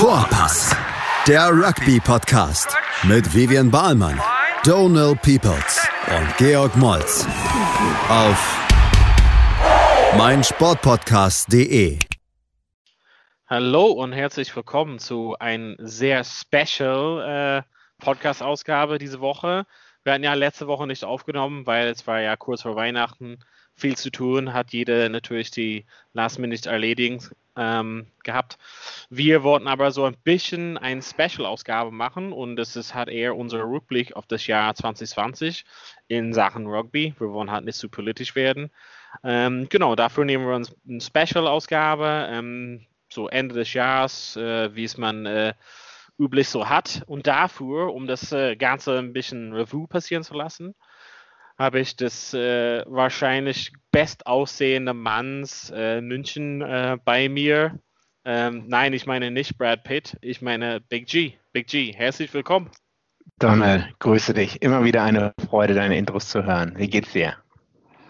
[0.00, 0.74] Vorpass,
[1.28, 4.18] der Rugby-Podcast mit Vivian Bahlmann,
[4.64, 7.26] Donal Peoples und Georg Moltz
[8.08, 8.66] auf
[10.16, 11.98] meinsportpodcast.de.
[13.46, 19.66] Hallo und herzlich willkommen zu einer sehr special äh, Podcast-Ausgabe diese Woche.
[20.04, 23.40] Wir hatten ja letzte Woche nicht aufgenommen, weil es war ja kurz vor Weihnachten
[23.76, 27.20] viel zu tun, hat jeder natürlich die Last-Minute erledigen
[27.56, 28.58] ähm, gehabt.
[29.08, 33.64] Wir wollten aber so ein bisschen eine Special-Ausgabe machen und das ist halt eher unser
[33.64, 35.64] Rückblick auf das Jahr 2020
[36.08, 37.14] in Sachen Rugby.
[37.18, 38.70] Wir wollen halt nicht zu politisch werden.
[39.24, 44.84] Ähm, genau, dafür nehmen wir uns eine Special-Ausgabe, ähm, so Ende des Jahres, äh, wie
[44.84, 45.54] es man äh,
[46.18, 47.02] üblich so hat.
[47.06, 50.74] Und dafür, um das äh, Ganze ein bisschen Revue passieren zu lassen,
[51.60, 57.78] habe ich das äh, wahrscheinlich bestaussehende Manns äh, München äh, bei mir.
[58.24, 61.34] Ähm, nein, ich meine nicht Brad Pitt, ich meine Big G.
[61.52, 62.70] Big G, herzlich willkommen.
[63.38, 64.62] Donald, grüße dich.
[64.62, 66.72] Immer wieder eine Freude, deine Intros zu hören.
[66.78, 67.36] Wie geht's dir?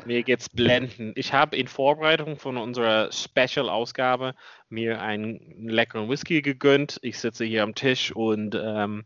[0.06, 1.12] Mir geht's blenden.
[1.14, 4.34] Ich habe in Vorbereitung von unserer Special-Ausgabe
[4.68, 6.98] mir einen leckeren Whisky gegönnt.
[7.02, 9.04] Ich sitze hier am Tisch und ähm,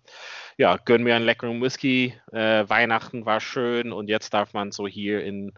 [0.57, 2.15] ja, gönne mir einen leckeren Whisky.
[2.33, 5.53] Äh, Weihnachten war schön und jetzt darf man so hier in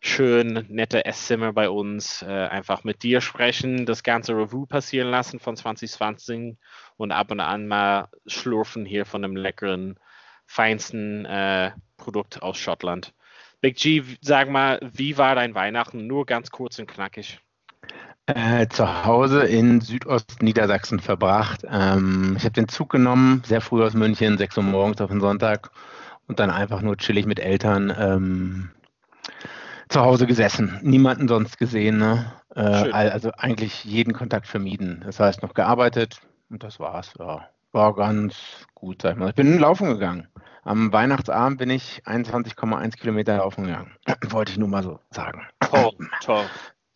[0.00, 5.38] schön nette Esszimmer bei uns äh, einfach mit dir sprechen, das ganze Review passieren lassen
[5.38, 6.56] von 2020
[6.96, 10.00] und ab und an mal schlurfen hier von einem leckeren,
[10.46, 13.12] feinsten äh, Produkt aus Schottland.
[13.60, 16.06] Big G, sag mal, wie war dein Weihnachten?
[16.06, 17.40] Nur ganz kurz und knackig.
[18.26, 21.62] Äh, zu Hause in Südostniedersachsen verbracht.
[21.68, 25.20] Ähm, ich habe den Zug genommen, sehr früh aus München, 6 Uhr morgens auf den
[25.20, 25.70] Sonntag
[26.26, 28.70] und dann einfach nur chillig mit Eltern ähm,
[29.88, 30.78] zu Hause gesessen.
[30.82, 31.98] Niemanden sonst gesehen.
[31.98, 32.32] Ne?
[32.54, 35.02] Äh, also eigentlich jeden Kontakt vermieden.
[35.04, 37.14] Das heißt, noch gearbeitet und das war's.
[37.18, 37.48] Ja.
[37.72, 39.30] War ganz gut, sag ich mal.
[39.30, 40.28] Ich bin laufen gegangen.
[40.62, 43.96] Am Weihnachtsabend bin ich 21,1 Kilometer laufen gegangen.
[44.28, 45.46] Wollte ich nur mal so sagen.
[45.60, 45.92] Toll,
[46.22, 46.44] toll.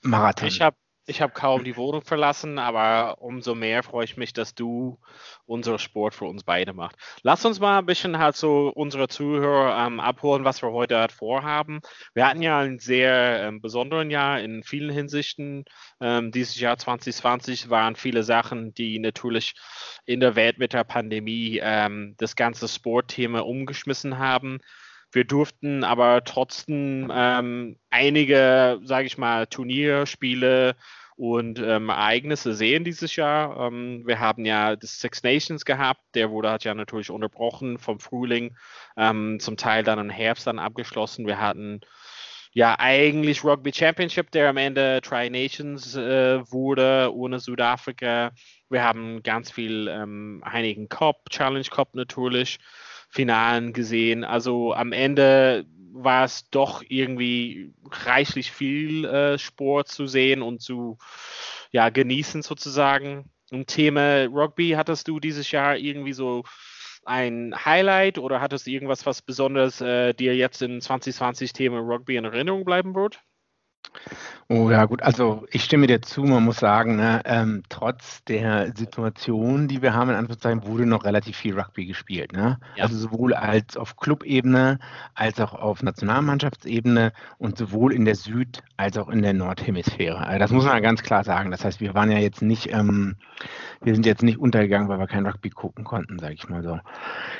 [0.03, 0.49] Marathon.
[0.49, 4.55] Ich habe ich habe kaum die Wohnung verlassen, aber umso mehr freue ich mich, dass
[4.55, 4.99] du
[5.45, 6.97] unseren Sport für uns beide machst.
[7.23, 11.13] Lass uns mal ein bisschen halt so unsere Zuhörer ähm, abholen, was wir heute halt
[11.13, 11.81] vorhaben.
[12.15, 15.65] Wir hatten ja ein sehr ähm, besonderen Jahr in vielen Hinsichten.
[16.01, 19.55] Ähm, dieses Jahr 2020 waren viele Sachen, die natürlich
[20.07, 24.61] in der Welt mit der Pandemie ähm, das ganze Sportthema umgeschmissen haben.
[25.15, 30.75] Wir durften aber trotzdem ähm, einige, sage ich mal, Turnierspiele
[31.15, 33.69] und ähm, Ereignisse sehen dieses Jahr.
[33.69, 38.01] Ähm, wir haben ja das Six Nations gehabt, der wurde hat ja natürlich unterbrochen vom
[38.01, 38.57] Frühling,
[38.97, 41.29] ähm, zum Teil dann im Herbst dann abgeschlossen.
[41.29, 41.83] Wir hatten
[42.51, 48.33] ja eigentlich Rugby Championship, der am Ende Tri Nations äh, wurde ohne Südafrika.
[48.69, 52.59] Wir haben ganz viel ähm, Heinigen Cup, Challenge Cup natürlich.
[53.15, 54.25] Finalen gesehen.
[54.25, 60.99] Also am Ende war es doch irgendwie reichlich viel äh, Sport zu sehen und zu
[61.71, 63.31] ja, genießen sozusagen.
[63.53, 66.43] Im Thema Rugby hattest du dieses Jahr irgendwie so
[67.05, 72.17] ein Highlight oder hattest du irgendwas, was besonders äh, dir jetzt im 2020 Thema Rugby
[72.17, 73.21] in Erinnerung bleiben wird?
[74.49, 78.77] Oh ja, gut, also ich stimme dir zu, man muss sagen, ne, ähm, trotz der
[78.77, 82.33] Situation, die wir haben, in Anführungszeichen, wurde noch relativ viel Rugby gespielt.
[82.33, 82.59] Ne?
[82.77, 82.85] Ja.
[82.85, 84.79] Also sowohl als auf Clubebene,
[85.15, 90.19] als auch auf Nationalmannschaftsebene und sowohl in der Süd- als auch in der Nordhemisphäre.
[90.19, 91.51] Also das muss man ganz klar sagen.
[91.51, 93.17] Das heißt, wir waren ja jetzt nicht, ähm,
[93.83, 96.81] wir sind jetzt nicht untergegangen, weil wir kein Rugby gucken konnten, sage ich mal so.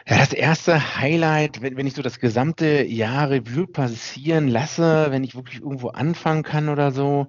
[0.07, 5.25] Ja, das erste Highlight, wenn, wenn ich so das gesamte Jahr Revue passieren lasse, wenn
[5.25, 5.89] ich wirklich irgendwo
[6.35, 7.29] anfangen kann oder so,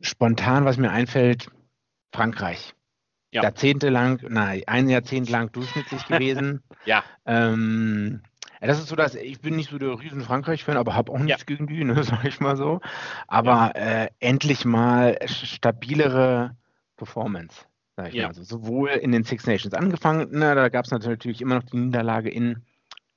[0.00, 1.48] spontan, was mir einfällt,
[2.12, 2.74] Frankreich.
[3.32, 3.44] Ja.
[3.44, 6.62] Jahrzehntelang, nein, ein Jahrzehnt lang durchschnittlich gewesen.
[6.84, 7.04] ja.
[7.26, 8.22] Ähm,
[8.60, 11.40] das ist so, dass ich bin nicht so der riesen Frankreich-Fan, aber habe auch nichts
[11.40, 11.46] ja.
[11.46, 12.80] gegen die, ne, sag ich mal so.
[13.26, 14.02] Aber ja.
[14.04, 16.56] äh, endlich mal stabilere
[16.96, 17.64] Performance,
[17.96, 18.26] sag ich ja.
[18.26, 18.42] mal so.
[18.42, 22.28] Sowohl in den Six Nations angefangen, ne, da gab es natürlich immer noch die Niederlage
[22.28, 22.62] in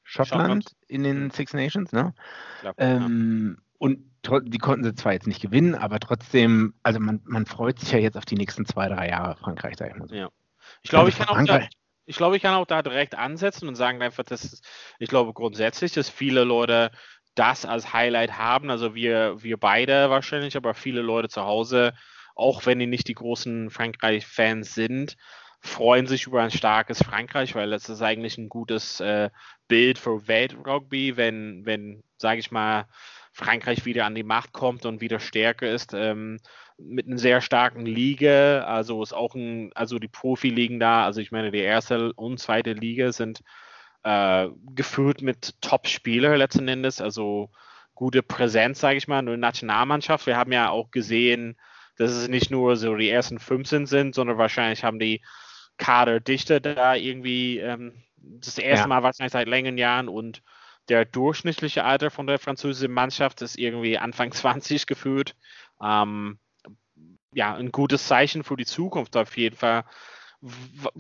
[0.04, 0.76] Schottland, Schottland.
[0.88, 2.14] in den Six Nations, ne?
[2.62, 4.00] Glaub, ähm, und
[4.44, 8.00] die konnten sie zwar jetzt nicht gewinnen, aber trotzdem, also man, man freut sich ja
[8.00, 10.16] jetzt auf die nächsten zwei, drei Jahre Frankreich, sag ich mal so.
[10.16, 10.30] Ja.
[10.84, 11.68] Ich glaube, ich kann auch da,
[12.06, 14.62] ich glaube, ich kann auch da direkt ansetzen und sagen einfach, dass
[15.00, 16.92] ich glaube grundsätzlich, dass viele Leute
[17.36, 18.70] das als Highlight haben.
[18.70, 21.94] Also wir, wir beide wahrscheinlich, aber viele Leute zu Hause,
[22.36, 25.18] auch wenn die nicht die großen Frankreich-Fans sind,
[25.60, 29.30] freuen sich über ein starkes Frankreich, weil das ist eigentlich ein gutes äh,
[29.68, 32.86] Bild für Weltrugby, wenn, wenn, sage ich mal,
[33.34, 35.94] Frankreich wieder an die Macht kommt und wieder stärker ist.
[35.94, 36.40] Ähm,
[36.78, 41.32] mit einer sehr starken Liga, also ist auch ein, also die Profiligen da, also ich
[41.32, 43.42] meine, die erste und zweite Liga sind
[44.04, 47.50] äh, geführt mit Top-Spielern letzten Endes, also
[47.96, 50.28] gute Präsenz, sage ich mal, eine Nationalmannschaft.
[50.28, 51.58] Wir haben ja auch gesehen,
[51.98, 55.22] dass es nicht nur so die ersten 15 sind, sondern wahrscheinlich haben die
[55.78, 58.88] Kaderdichte da irgendwie ähm, das erste ja.
[58.88, 60.42] Mal wahrscheinlich seit längeren Jahren und
[60.90, 65.36] der durchschnittliche Alter von der französischen Mannschaft ist irgendwie Anfang 20 gefühlt.
[65.82, 66.40] Ähm,
[67.34, 69.86] ja, ein gutes Zeichen für die Zukunft auf jeden Fall.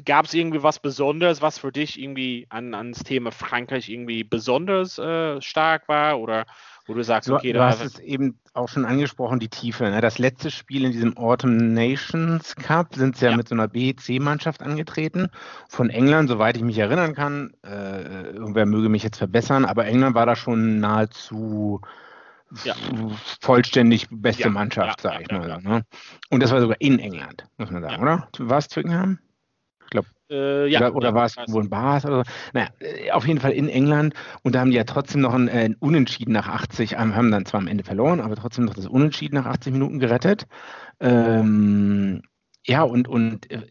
[0.05, 4.97] Gab es irgendwie was Besonderes, was für dich irgendwie an, ans Thema Frankreich irgendwie besonders
[4.97, 6.19] äh, stark war?
[6.19, 6.45] Oder
[6.85, 9.85] wo du sagst, okay, du, du hast es eben auch schon angesprochen, die Tiefe.
[9.85, 10.01] Ne?
[10.01, 13.67] Das letzte Spiel in diesem Autumn Nations Cup sind sie ja, ja, mit so einer
[13.67, 15.29] B-C-Mannschaft angetreten.
[15.69, 20.15] Von England, soweit ich mich erinnern kann, äh, irgendwer möge mich jetzt verbessern, aber England
[20.15, 21.81] war da schon nahezu
[22.63, 22.75] ja.
[23.41, 25.61] vollständig beste ja, Mannschaft, sag ich mal.
[25.61, 25.85] Ne?
[26.29, 28.27] Und das war sogar in England, muss man sagen, oder?
[28.37, 29.19] War es Twickenham?
[29.93, 32.05] Ich glaube, äh, ja, oder, oder ja, war es wohl ein Bas?
[32.05, 32.23] Oder,
[32.53, 34.15] naja, äh, auf jeden Fall in England.
[34.41, 37.45] Und da haben die ja trotzdem noch ein, äh, ein Unentschieden nach 80, haben dann
[37.45, 40.47] zwar am Ende verloren, aber trotzdem noch das Unentschieden nach 80 Minuten gerettet.
[40.99, 42.23] Ähm,
[42.65, 43.61] ja, und, und äh,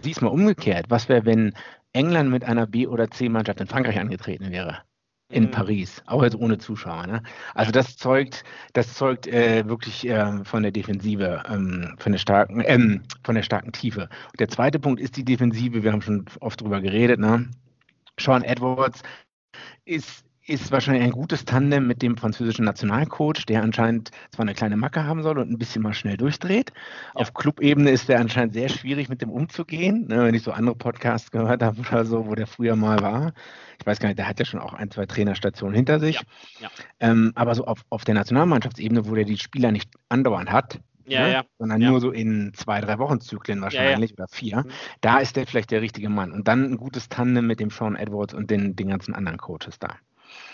[0.00, 0.86] siehst mal umgekehrt.
[0.88, 1.52] Was wäre, wenn
[1.92, 4.78] England mit einer B- oder C-Mannschaft in Frankreich angetreten wäre?
[5.30, 5.50] In mhm.
[5.50, 7.06] Paris, auch jetzt ohne Zuschauer.
[7.06, 7.22] Ne?
[7.54, 12.62] Also das zeugt, das zeugt äh, wirklich äh, von der Defensive, ähm, von der starken,
[12.66, 14.02] ähm, von der starken Tiefe.
[14.02, 15.82] Und der zweite Punkt ist die Defensive.
[15.82, 17.20] Wir haben schon oft drüber geredet.
[17.20, 17.48] Ne?
[18.18, 19.02] Sean Edwards
[19.84, 24.76] ist ist wahrscheinlich ein gutes Tandem mit dem französischen Nationalcoach, der anscheinend zwar eine kleine
[24.76, 26.72] Macke haben soll und ein bisschen mal schnell durchdreht.
[26.74, 27.20] Ja.
[27.20, 30.08] Auf Clubebene ist der anscheinend sehr schwierig, mit dem umzugehen.
[30.08, 33.32] Ne, wenn ich so andere Podcasts gehört habe oder so, wo der früher mal war.
[33.78, 36.16] Ich weiß gar nicht, der hat ja schon auch ein, zwei Trainerstationen hinter sich.
[36.16, 36.22] Ja.
[36.60, 36.70] Ja.
[36.98, 41.26] Ähm, aber so auf, auf der Nationalmannschaftsebene, wo der die Spieler nicht andauernd hat, ja,
[41.26, 41.32] ne?
[41.32, 41.44] ja.
[41.58, 41.90] sondern ja.
[41.90, 44.64] nur so in zwei, drei Wochenzyklen wahrscheinlich oder vier.
[44.64, 44.70] Mhm.
[45.00, 46.32] Da ist der vielleicht der richtige Mann.
[46.32, 49.78] Und dann ein gutes Tandem mit dem Sean Edwards und den, den ganzen anderen Coaches
[49.78, 49.96] da.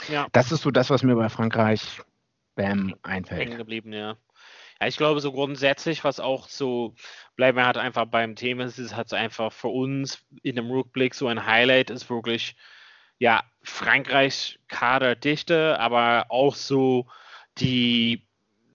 [0.08, 0.26] Ja.
[0.32, 2.00] Das ist so das, was mir bei Frankreich
[2.54, 3.40] Bam einfällt.
[3.40, 4.16] Hängen geblieben, ja.
[4.80, 6.94] Ja, ich glaube, so grundsätzlich, was auch so,
[7.36, 11.14] bleiben wir halt einfach beim Thema, es ist halt einfach für uns in dem Rückblick
[11.14, 12.56] so ein Highlight, ist wirklich,
[13.18, 17.06] ja, Frankreichs Kaderdichte, aber auch so
[17.58, 18.26] die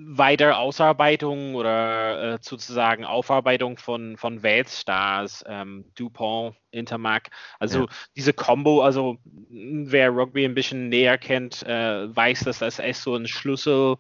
[0.06, 7.30] weitere Ausarbeitung oder äh, sozusagen Aufarbeitung von, von Weltstars, ähm, Dupont, Intermac.
[7.60, 7.88] Also ja.
[8.16, 9.18] diese Combo, also
[9.50, 13.98] wer Rugby ein bisschen näher kennt, äh, weiß, dass das echt so ein Schlüssel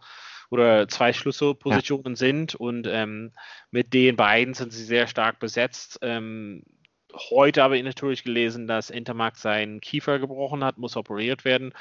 [0.50, 2.18] oder zwei Schlüsselpositionen ja.
[2.18, 3.31] sind und ähm,
[3.71, 6.00] mit den beiden sind sie sehr stark besetzt.
[6.01, 6.63] Ähm,
[7.13, 11.73] Heute habe ich natürlich gelesen, dass Intermark seinen Kiefer gebrochen hat, muss operiert werden.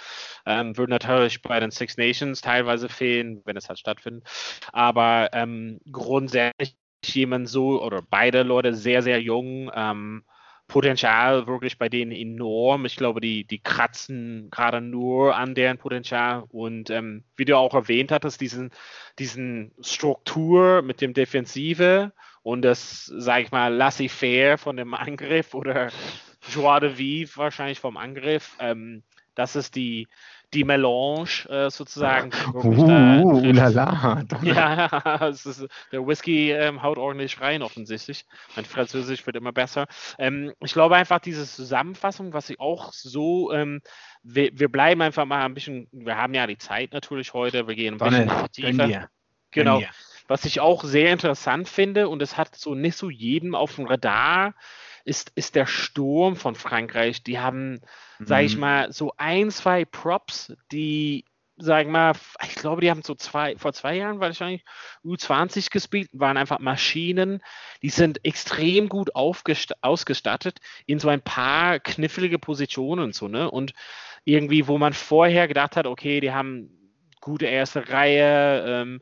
[0.46, 4.24] Ähm, würde natürlich bei den Six Nations teilweise fehlen, wenn es halt stattfindet.
[4.72, 9.70] Aber ähm, grundsätzlich jemand so oder beide Leute sehr, sehr jung.
[9.74, 10.24] Ähm,
[10.70, 12.84] Potenzial wirklich bei denen enorm.
[12.84, 16.44] Ich glaube, die, die kratzen gerade nur an deren Potenzial.
[16.48, 18.70] Und ähm, wie du auch erwähnt hattest, diesen,
[19.18, 22.12] diesen Struktur mit dem Defensive
[22.42, 25.90] und das, sag ich mal, laissez-faire von dem Angriff oder
[26.52, 28.56] Joie de Vivre wahrscheinlich vom Angriff.
[28.58, 29.02] Ähm,
[29.34, 30.08] das ist die,
[30.52, 32.30] die Melange äh, sozusagen.
[32.52, 34.24] Uh, lala.
[34.42, 38.26] Ja, ist, der Whisky ähm, haut ordentlich rein offensichtlich.
[38.56, 39.86] Mein Französisch wird immer besser.
[40.18, 43.80] Ähm, ich glaube einfach diese Zusammenfassung, was ich auch so, ähm,
[44.22, 47.74] wir, wir, bleiben einfach mal ein bisschen, wir haben ja die Zeit natürlich heute, wir
[47.74, 49.08] gehen ein Sonne, bisschen tiefer.
[49.52, 49.82] Genau.
[50.30, 53.86] Was ich auch sehr interessant finde, und es hat so nicht so jedem auf dem
[53.86, 54.54] Radar,
[55.04, 57.24] ist, ist der Sturm von Frankreich.
[57.24, 57.80] Die haben,
[58.20, 58.26] mhm.
[58.26, 61.24] sage ich mal, so ein, zwei Props, die,
[61.56, 62.12] sag ich mal,
[62.44, 64.64] ich glaube, die haben so zwei, vor zwei Jahren wahrscheinlich
[65.04, 67.42] U20 gespielt, waren einfach Maschinen.
[67.82, 73.50] Die sind extrem gut ausgestattet in so ein paar knifflige Positionen und so, ne?
[73.50, 73.72] Und
[74.24, 76.70] irgendwie, wo man vorher gedacht hat, okay, die haben
[77.20, 79.00] gute erste Reihe, ähm,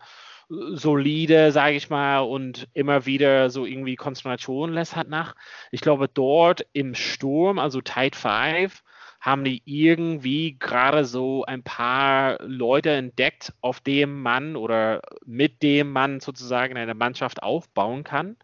[0.49, 5.35] solide, sage ich mal, und immer wieder so irgendwie Konzentration lässt hat nach.
[5.71, 8.83] Ich glaube, dort im Sturm, also Tide 5,
[9.21, 15.91] haben die irgendwie gerade so ein paar Leute entdeckt, auf dem man oder mit dem
[15.91, 18.37] man sozusagen eine Mannschaft aufbauen kann.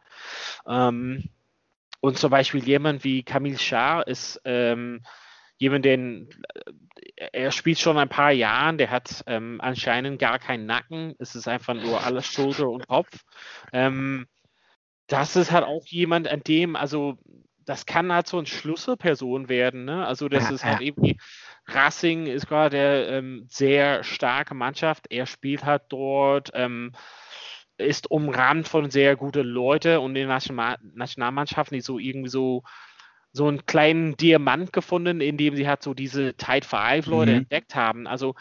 [0.66, 1.30] Ähm,
[2.00, 5.02] und zum Beispiel jemand wie Camille Char ist ähm,
[5.58, 6.28] jemand, den
[7.16, 11.34] äh, er spielt schon ein paar Jahren, der hat ähm, anscheinend gar keinen Nacken, es
[11.34, 13.24] ist einfach nur alles Schulter und Kopf.
[13.72, 14.26] Ähm,
[15.06, 17.18] das ist halt auch jemand, an dem, also
[17.64, 19.84] das kann halt so eine Schlüsselperson werden.
[19.84, 20.06] Ne?
[20.06, 20.86] Also das ja, ist halt ja.
[20.86, 21.18] irgendwie,
[21.66, 25.06] Racing ist gerade eine ähm, sehr starke Mannschaft.
[25.10, 26.92] Er spielt halt dort, ähm,
[27.76, 32.62] ist umrahmt von sehr guten Leuten und den National Nationalmannschaften, die so irgendwie so
[33.34, 37.38] so einen kleinen Diamant gefunden, in dem sie halt so diese Tide 5 Leute mhm.
[37.38, 38.06] entdeckt haben.
[38.06, 38.36] Also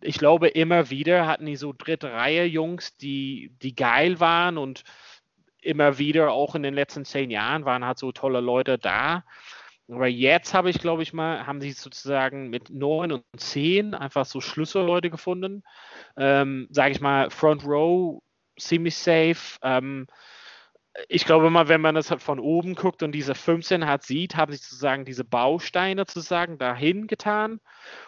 [0.00, 4.84] ich glaube, immer wieder hatten die so dritte Reihe Jungs, die, die geil waren und
[5.60, 9.24] immer wieder, auch in den letzten zehn Jahren, waren halt so tolle Leute da.
[9.88, 14.26] Aber jetzt habe ich, glaube ich mal, haben sie sozusagen mit neun und zehn einfach
[14.26, 15.64] so Schlüsselleute gefunden.
[16.16, 18.22] Ähm, Sage ich mal, Front Row
[18.56, 19.58] ziemlich safe.
[19.62, 20.06] Ähm,
[21.08, 24.36] ich glaube mal, wenn man das halt von oben guckt und diese 15 hat sieht,
[24.36, 27.60] haben sie sozusagen diese Bausteine sozusagen dahin getan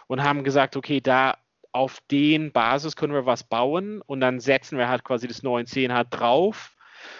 [0.07, 1.37] und haben gesagt, okay, da
[1.71, 5.93] auf den Basis können wir was bauen und dann setzen wir halt quasi das 910
[5.93, 6.75] halt drauf.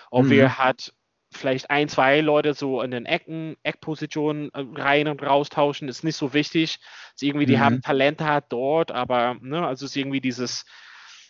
[0.10, 0.30] Ob mhm.
[0.32, 0.94] wir halt
[1.32, 6.16] vielleicht ein, zwei Leute so in den Ecken, Eckpositionen äh, rein und raustauschen, ist nicht
[6.16, 6.80] so wichtig.
[7.14, 7.62] Ist irgendwie, die mhm.
[7.62, 10.66] haben Talente halt dort, aber ne, also ist irgendwie dieses,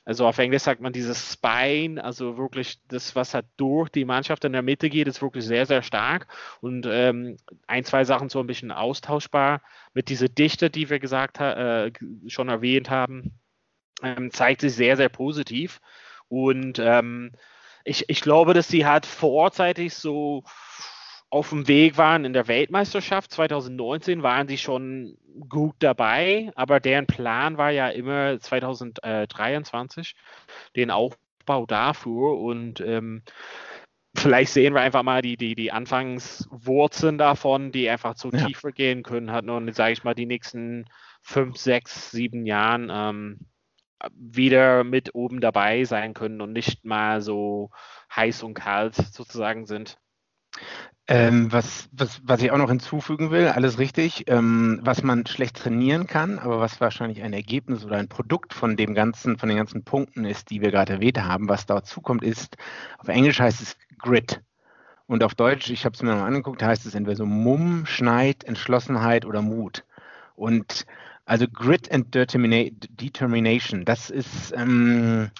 [0.09, 4.43] also auf Englisch sagt man dieses Spine, also wirklich das, was halt durch die Mannschaft
[4.43, 6.25] in der Mitte geht, ist wirklich sehr, sehr stark.
[6.61, 7.37] Und ähm,
[7.67, 9.61] ein, zwei Sachen so ein bisschen austauschbar.
[9.93, 11.91] Mit dieser Dichte, die wir gesagt äh,
[12.25, 13.39] schon erwähnt haben,
[14.01, 15.79] ähm, zeigt sich sehr, sehr positiv.
[16.27, 17.33] Und ähm,
[17.83, 20.43] ich, ich glaube, dass sie halt vorzeitig so
[21.29, 25.17] auf dem Weg waren in der Weltmeisterschaft 2019, waren sie schon
[25.47, 30.15] gut dabei, aber deren Plan war ja immer 2023
[30.75, 33.21] den Aufbau dafür und ähm,
[34.15, 38.45] vielleicht sehen wir einfach mal die, die, die Anfangswurzeln davon, die einfach zu ja.
[38.45, 40.85] tiefer gehen können, hat nur, sage ich mal, die nächsten
[41.21, 43.39] fünf, sechs, sieben Jahren ähm,
[44.13, 47.69] wieder mit oben dabei sein können und nicht mal so
[48.15, 49.99] heiß und kalt sozusagen sind.
[51.11, 55.57] Ähm, was, was, was ich auch noch hinzufügen will, alles richtig, ähm, was man schlecht
[55.57, 59.57] trainieren kann, aber was wahrscheinlich ein Ergebnis oder ein Produkt von dem ganzen, von den
[59.57, 62.57] ganzen Punkten ist, die wir gerade erwähnt haben, was dazu kommt, ist,
[62.99, 64.43] auf Englisch heißt es Grit.
[65.07, 68.43] Und auf Deutsch, ich habe es mir noch angeguckt, heißt es entweder so Mumm, Schneid,
[68.43, 69.85] Entschlossenheit oder Mut.
[70.35, 70.85] Und
[71.25, 75.31] also Grit and Determination, das ist, ähm,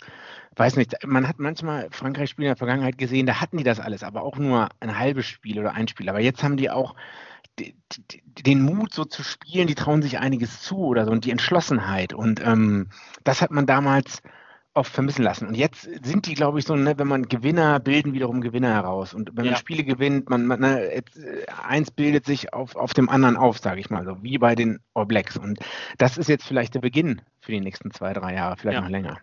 [0.60, 4.04] weiß nicht, man hat manchmal Frankreich-Spiele in der Vergangenheit gesehen, da hatten die das alles,
[4.04, 6.10] aber auch nur ein halbes Spiel oder ein Spiel.
[6.10, 6.96] Aber jetzt haben die auch
[7.60, 12.14] den Mut, so zu spielen, die trauen sich einiges zu oder so und die Entschlossenheit.
[12.14, 12.88] Und ähm,
[13.24, 14.22] das hat man damals
[14.74, 15.48] oft vermissen lassen.
[15.48, 19.14] Und jetzt sind die, glaube ich, so, ne, wenn man Gewinner bilden wiederum Gewinner heraus.
[19.14, 19.52] Und wenn ja.
[19.52, 21.02] man Spiele gewinnt, man, man ne, äh,
[21.68, 24.80] eins bildet sich auf, auf dem anderen auf, sage ich mal so, wie bei den
[24.94, 25.38] All Blacks.
[25.38, 25.60] Und
[25.98, 28.82] das ist jetzt vielleicht der Beginn für die nächsten zwei, drei Jahre, vielleicht ja.
[28.82, 29.20] noch länger.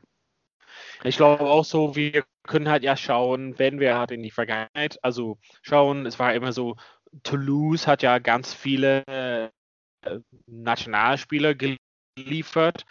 [1.05, 4.99] Ich glaube auch so, wir können halt ja schauen, wenn wir halt in die Vergangenheit,
[5.03, 6.77] also schauen, es war immer so,
[7.23, 9.49] Toulouse hat ja ganz viele äh,
[10.47, 12.85] Nationalspieler geliefert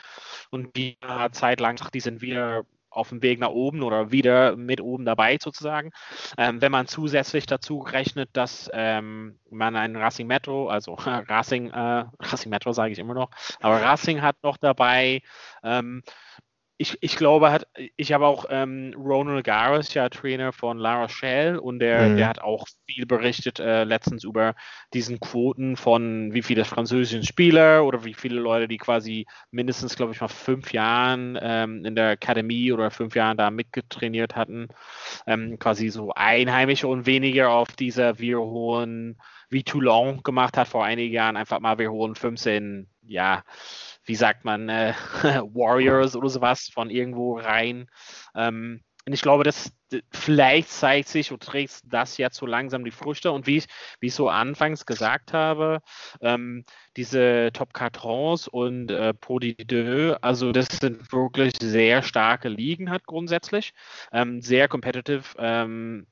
[0.51, 0.97] und die
[1.31, 5.37] Zeit lang, die sind wieder auf dem Weg nach oben oder wieder mit oben dabei
[5.39, 5.91] sozusagen.
[6.37, 12.05] Ähm, wenn man zusätzlich dazu rechnet, dass ähm, man ein Racing Metro, also Racing, äh,
[12.19, 15.21] Racing Metro sage ich immer noch, aber Racing hat noch dabei.
[15.63, 16.03] Ähm,
[16.77, 21.61] ich, ich glaube, hat, ich habe auch ähm, Ronald Garris, ja Trainer von La Rochelle,
[21.61, 22.17] und der, mhm.
[22.17, 24.55] der hat auch viel berichtet äh, letztens über
[24.93, 30.11] diesen Quoten von wie viele französischen Spieler oder wie viele Leute, die quasi mindestens, glaube
[30.11, 34.67] ich, mal fünf Jahren ähm, in der Akademie oder fünf Jahren da mitgetrainiert hatten.
[35.27, 39.17] Ähm, quasi so Einheimische und weniger auf dieser wir hohen,
[39.49, 43.43] wie Toulon gemacht hat vor einigen Jahren, einfach mal wir holen 15, ja,
[44.05, 44.93] wie sagt man, äh,
[45.23, 47.87] Warriors oder sowas von irgendwo rein.
[48.35, 49.71] Ähm, und ich glaube, dass
[50.11, 53.31] vielleicht zeigt sich und trägt das jetzt so langsam die Früchte.
[53.31, 53.67] Und wie ich,
[53.99, 55.81] wie ich so anfangs gesagt habe,
[56.21, 56.65] ähm,
[56.97, 59.13] diese Top Cartons und äh,
[59.65, 63.73] Deux, also das sind wirklich sehr starke Ligen hat grundsätzlich.
[64.11, 65.23] Ähm, sehr competitive.
[65.37, 66.07] Ähm,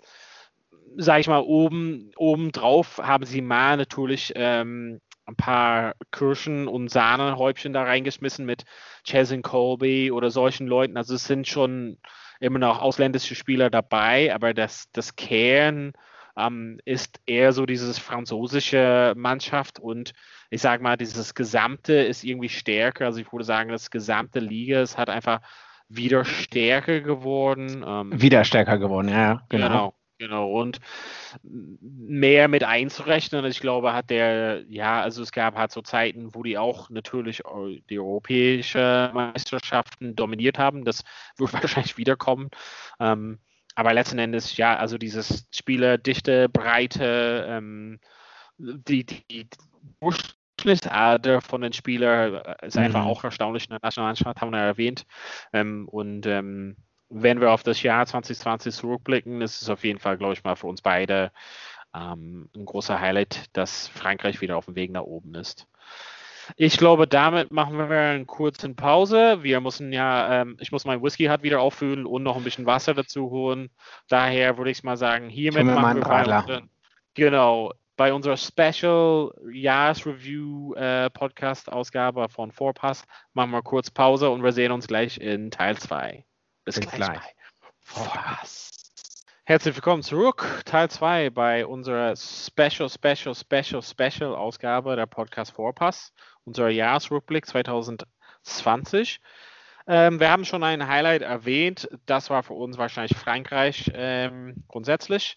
[0.95, 6.89] sage ich mal, oben, oben drauf haben sie mal natürlich ähm, ein paar Kirschen und
[6.89, 8.65] Sahnehäubchen da reingeschmissen mit
[9.03, 10.97] Chesin Colby oder solchen Leuten.
[10.97, 11.97] Also es sind schon
[12.39, 15.93] immer noch ausländische Spieler dabei, aber das, das Kern
[16.37, 20.13] ähm, ist eher so dieses französische Mannschaft und
[20.49, 23.05] ich sage mal, dieses Gesamte ist irgendwie stärker.
[23.05, 25.41] Also ich würde sagen, das gesamte Liga ist hat einfach
[25.87, 27.83] wieder stärker geworden.
[27.85, 29.67] Ähm, wieder stärker geworden, ja, genau.
[29.67, 29.93] genau.
[30.23, 30.79] Genau, und
[31.41, 33.43] mehr mit einzurechnen.
[33.43, 37.43] Ich glaube, hat der, ja, also es gab halt so Zeiten, wo die auch natürlich
[37.89, 40.85] die europäische Meisterschaften dominiert haben.
[40.85, 41.03] Das
[41.37, 42.51] wird wahrscheinlich wiederkommen.
[43.01, 43.39] Ähm,
[43.75, 47.99] aber letzten Endes, ja, also dieses Spielerdichte, Breite, ähm,
[48.57, 49.49] die, die
[49.99, 53.09] Durchschnittsalter von den Spielern äh, ist einfach mhm.
[53.09, 55.05] auch erstaunlich in der Nationalmannschaft, haben wir erwähnt.
[55.51, 56.77] Ähm, und ähm,
[57.13, 60.55] wenn wir auf das Jahr 2020 zurückblicken, ist es auf jeden Fall, glaube ich mal,
[60.55, 61.31] für uns beide
[61.95, 65.67] ähm, ein großer Highlight, dass Frankreich wieder auf dem Weg nach oben ist.
[66.57, 69.43] Ich glaube, damit machen wir eine kurze Pause.
[69.43, 72.65] Wir müssen ja, ähm, ich muss mein Whisky halt wieder auffüllen und noch ein bisschen
[72.65, 73.69] Wasser dazu holen.
[74.09, 76.63] Daher würde ich mal sagen, hiermit machen wir weiter.
[77.13, 84.43] Genau, bei unserer Special Jahresreview äh, Podcast Ausgabe von Vorpass machen wir kurz Pause und
[84.43, 86.25] wir sehen uns gleich in Teil 2.
[86.65, 87.35] Bis, Bis, gleich, gleich.
[87.81, 88.93] Vorpass.
[89.43, 96.13] Herzlich willkommen zurück, Teil 2 bei unserer Special, Special, Special, Special Ausgabe der Podcast Vorpass,
[96.45, 99.19] unser Jahresrückblick 2020.
[99.87, 105.35] Ähm, wir haben schon ein Highlight erwähnt, das war für uns wahrscheinlich Frankreich ähm, grundsätzlich.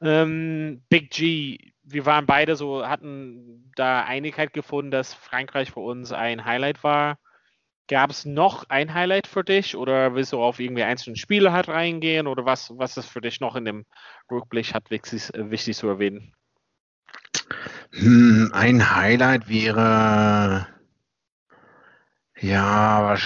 [0.00, 6.10] Ähm, Big G, wir waren beide so, hatten da Einigkeit gefunden, dass Frankreich für uns
[6.10, 7.18] ein Highlight war.
[7.88, 11.68] Gab es noch ein Highlight für dich oder willst du auf irgendwie einzelne Spiele halt
[11.68, 13.84] reingehen oder was, was ist für dich noch in dem
[14.30, 16.32] Rückblick hat wichtig, wichtig zu erwähnen?
[17.92, 20.66] Hm, ein Highlight wäre
[22.40, 23.22] ja, was,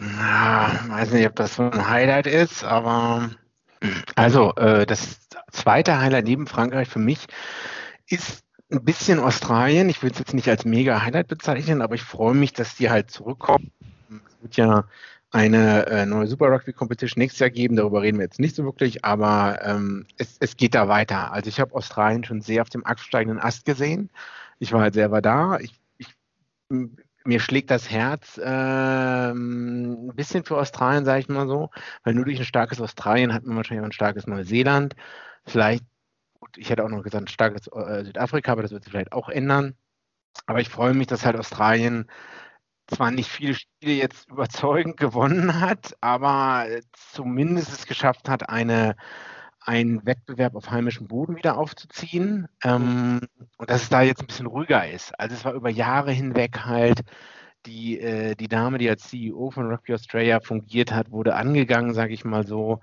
[0.00, 3.30] ja, weiß nicht, ob das so ein Highlight ist, aber
[4.14, 7.26] also äh, das zweite Highlight neben Frankreich für mich
[8.06, 9.88] ist ein bisschen Australien.
[9.88, 12.90] Ich will es jetzt nicht als mega Highlight bezeichnen, aber ich freue mich, dass die
[12.90, 13.72] halt zurückkommen
[14.44, 14.84] wird ja
[15.30, 17.74] eine äh, neue Super Rugby Competition nächstes Jahr geben.
[17.74, 21.32] Darüber reden wir jetzt nicht so wirklich, aber ähm, es, es, geht da weiter.
[21.32, 24.10] Also ich habe Australien schon sehr auf dem absteigenden Ast gesehen.
[24.60, 25.58] Ich war halt selber da.
[25.58, 26.06] Ich, ich,
[27.24, 31.70] mir schlägt das Herz ähm, ein bisschen für Australien, sage ich mal so,
[32.04, 34.94] weil nur durch ein starkes Australien hat man wahrscheinlich auch ein starkes Neuseeland.
[35.46, 35.84] Vielleicht,
[36.38, 39.12] gut, ich hätte auch noch gesagt, ein starkes äh, Südafrika, aber das wird sich vielleicht
[39.12, 39.74] auch ändern.
[40.46, 42.06] Aber ich freue mich, dass halt Australien
[42.86, 46.66] zwar nicht viele Spiele jetzt überzeugend gewonnen hat, aber
[47.12, 48.96] zumindest es geschafft hat, eine,
[49.60, 52.48] einen Wettbewerb auf heimischem Boden wieder aufzuziehen.
[52.62, 53.20] Ähm,
[53.58, 55.18] und dass es da jetzt ein bisschen ruhiger ist.
[55.18, 57.02] Also es war über Jahre hinweg halt
[57.66, 62.12] die, äh, die Dame, die als CEO von Rugby Australia fungiert hat, wurde angegangen, sage
[62.12, 62.80] ich mal so.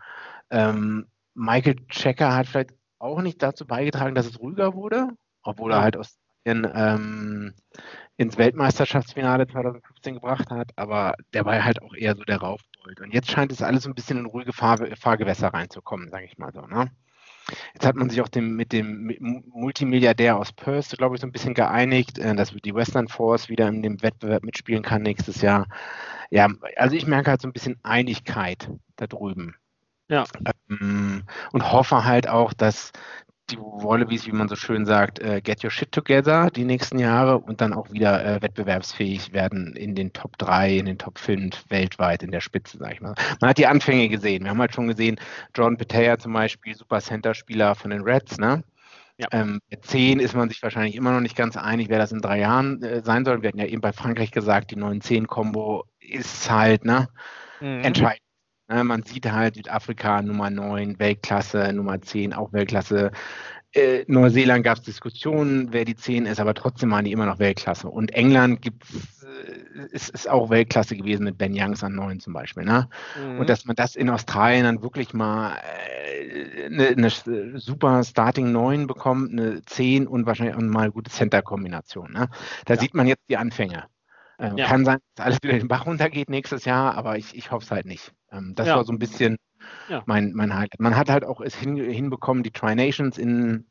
[0.49, 5.09] Ähm, Michael Checker hat vielleicht auch nicht dazu beigetragen, dass es ruhiger wurde,
[5.43, 7.53] obwohl er halt Australien ähm,
[8.21, 13.01] ins Weltmeisterschaftsfinale 2015 gebracht hat, aber der war halt auch eher so der Raufbold.
[13.01, 16.37] Und jetzt scheint es alles so ein bisschen in ruhige Fahr Fahrgewässer reinzukommen, sage ich
[16.37, 16.61] mal so.
[16.61, 16.91] Ne?
[17.73, 19.13] Jetzt hat man sich auch dem, mit dem
[19.53, 23.67] Multimilliardär aus Perth, glaube ich, so ein bisschen geeinigt, äh, dass die Western Force wieder
[23.67, 25.67] in dem Wettbewerb mitspielen kann nächstes Jahr.
[26.29, 29.55] Ja, also ich merke halt so ein bisschen Einigkeit da drüben.
[30.07, 30.25] Ja.
[30.69, 32.91] Ähm, und hoffe halt auch, dass
[33.51, 37.37] die Wallabies, wie man so schön sagt, äh, get your shit together die nächsten Jahre
[37.37, 41.65] und dann auch wieder äh, wettbewerbsfähig werden in den Top 3, in den Top 5
[41.69, 43.15] weltweit in der Spitze, sag ich mal.
[43.39, 44.43] Man hat die Anfänge gesehen.
[44.43, 45.19] Wir haben halt schon gesehen,
[45.55, 48.63] John Petea zum Beispiel, Super Center-Spieler von den Reds, ne?
[49.17, 49.27] Ja.
[49.31, 52.21] Ähm, mit 10 ist man sich wahrscheinlich immer noch nicht ganz einig, wer das in
[52.21, 53.41] drei Jahren äh, sein soll.
[53.43, 57.07] Wir hatten ja eben bei Frankreich gesagt, die 9-10-Kombo ist halt ne,
[57.59, 57.81] mhm.
[57.81, 58.30] entscheidend.
[58.71, 63.11] Ne, man sieht halt Südafrika Nummer 9, Weltklasse, Nummer 10 auch Weltklasse.
[63.73, 67.39] Äh, Neuseeland gab es Diskussionen, wer die 10 ist, aber trotzdem waren die immer noch
[67.39, 67.89] Weltklasse.
[67.89, 72.31] Und England gibt's, äh, ist, ist auch Weltklasse gewesen mit Ben Youngs an 9 zum
[72.31, 72.63] Beispiel.
[72.63, 72.87] Ne?
[73.21, 73.39] Mhm.
[73.39, 78.87] Und dass man das in Australien dann wirklich mal äh, eine, eine, super Starting 9
[78.87, 82.13] bekommt, eine 10 und wahrscheinlich auch mal eine gute Center-Kombination.
[82.13, 82.29] Ne?
[82.65, 82.79] Da ja.
[82.79, 83.85] sieht man jetzt die Anfänge.
[84.41, 84.65] Ähm, ja.
[84.65, 87.71] Kann sein, dass alles wieder den Bach runtergeht nächstes Jahr, aber ich, ich hoffe es
[87.71, 88.11] halt nicht.
[88.31, 88.75] Ähm, das ja.
[88.75, 89.37] war so ein bisschen
[89.87, 90.01] ja.
[90.07, 90.79] mein, mein Highlight.
[90.79, 93.67] Man hat halt auch es hin, hinbekommen, die Tri-Nations in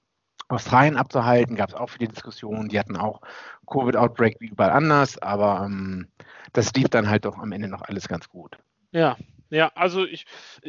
[0.49, 1.57] Australien abzuhalten.
[1.57, 2.69] Gab es auch viele Diskussionen.
[2.69, 3.21] Die hatten auch
[3.67, 6.07] Covid-Outbreak wie überall anders, aber ähm,
[6.53, 8.57] das lief dann halt doch am Ende noch alles ganz gut.
[8.93, 9.17] Ja,
[9.51, 10.27] ja, also ich,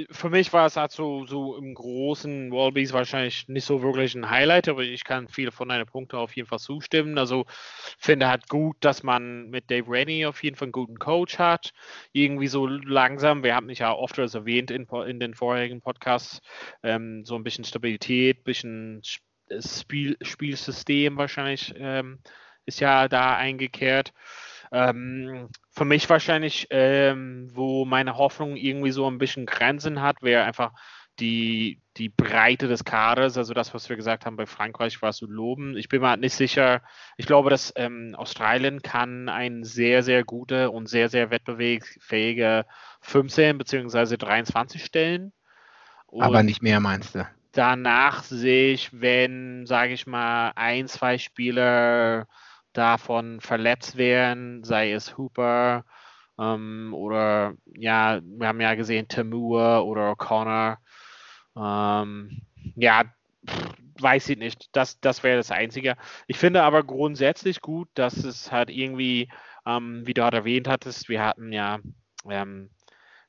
[0.10, 4.30] für mich war es halt so, so im großen Wallbees wahrscheinlich nicht so wirklich ein
[4.30, 7.18] Highlight, aber ich kann viele von deinen Punkten auf jeden Fall zustimmen.
[7.20, 7.46] Also
[8.00, 11.72] finde halt gut, dass man mit Dave Rennie auf jeden Fall einen guten Coach hat.
[12.12, 16.42] Irgendwie so langsam, wir haben mich ja oft erwähnt in, in den vorherigen Podcasts,
[16.82, 19.02] ähm, so ein bisschen Stabilität, ein bisschen
[19.60, 22.20] Spiel, Spielsystem wahrscheinlich ähm,
[22.66, 24.12] ist ja da eingekehrt.
[24.72, 30.44] Ähm, für mich wahrscheinlich, ähm, wo meine Hoffnung irgendwie so ein bisschen Grenzen hat, wäre
[30.44, 30.72] einfach
[31.20, 35.28] die, die Breite des Kaders, also das, was wir gesagt haben bei Frankreich, war zu
[35.28, 35.76] loben.
[35.76, 36.82] Ich bin mir halt nicht sicher.
[37.18, 42.66] Ich glaube, dass ähm, Australien kann ein sehr, sehr guter und sehr, sehr wettbewerbsfähiger
[43.02, 44.18] 15 bzw.
[44.18, 45.34] 23 stellen.
[46.08, 47.28] Und Aber nicht mehr, meinst du?
[47.52, 52.28] danach sehe ich, wenn, sage ich mal, ein, zwei Spieler
[52.74, 55.86] davon verletzt werden, sei es Hooper
[56.40, 60.78] ähm, oder ja, wir haben ja gesehen Tamua oder O'Connor.
[61.56, 62.42] Ähm,
[62.76, 63.04] ja,
[63.48, 64.76] pff, weiß ich nicht.
[64.76, 65.96] Das, das wäre das Einzige.
[66.28, 69.30] Ich finde aber grundsätzlich gut, dass es halt irgendwie,
[69.66, 71.80] ähm, wie du halt erwähnt hattest, wir hatten ja
[72.30, 72.70] ähm,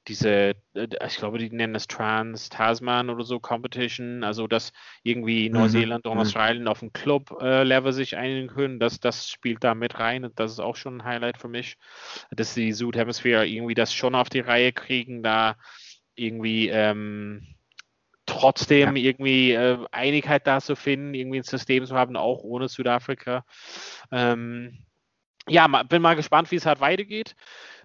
[0.09, 5.57] diese, äh, ich glaube, die nennen es Trans-Tasman oder so Competition, also dass irgendwie mhm.
[5.57, 6.21] Neuseeland und mhm.
[6.21, 10.39] Australien auf dem Club-Level äh, sich einigen können, das, das spielt da mit rein und
[10.39, 11.77] das ist auch schon ein Highlight für mich,
[12.31, 15.57] dass die Südhemisphäre irgendwie das schon auf die Reihe kriegen, da
[16.15, 17.47] irgendwie ähm,
[18.27, 19.03] trotzdem ja.
[19.03, 23.45] irgendwie äh, Einigkeit da zu finden, irgendwie ein System zu haben, auch ohne Südafrika.
[24.11, 24.85] Ähm,
[25.49, 27.35] ja, bin mal gespannt, wie es halt weitergeht.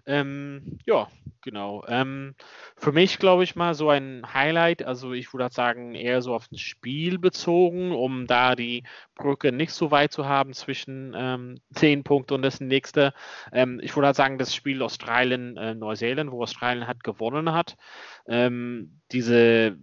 [0.08, 1.10] Ähm, ja,
[1.42, 1.84] genau.
[1.90, 2.34] Ähm,
[2.78, 6.48] für mich glaube ich mal so ein Highlight, also ich würde sagen eher so auf
[6.48, 8.84] das Spiel bezogen, um da die
[9.16, 13.14] Brücke nicht so weit zu haben zwischen ähm, 10 Punkten und das nächste.
[13.52, 17.76] Ähm, ich würde halt sagen, das Spiel Australien-Neuseeland, äh, wo Australien hat gewonnen hat.
[18.30, 19.78] Ähm, diese,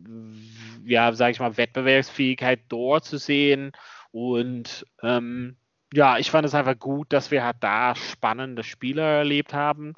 [0.87, 3.73] ja, sage ich mal, Wettbewerbsfähigkeit dort zu sehen
[4.11, 5.59] und ähm,
[5.95, 9.95] ja, ich fand es einfach gut, dass wir halt da spannende Spiele erlebt haben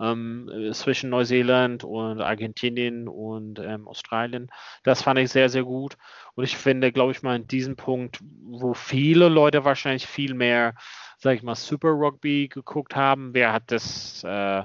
[0.00, 4.50] ähm, zwischen Neuseeland und Argentinien und ähm, Australien.
[4.82, 5.96] Das fand ich sehr, sehr gut.
[6.34, 10.74] Und ich finde, glaube ich mal, in diesem Punkt, wo viele Leute wahrscheinlich viel mehr,
[11.18, 14.64] sage ich mal, Super Rugby geguckt haben, wer hat das äh,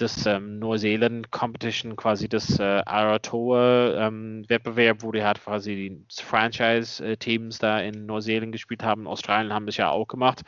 [0.00, 7.58] das ähm, Neuseeland Competition, quasi das äh, Aratoa ähm, wo die halt quasi die Franchise-Teams
[7.58, 9.06] da in Neuseeland gespielt haben.
[9.06, 10.42] Australien haben das ja auch gemacht.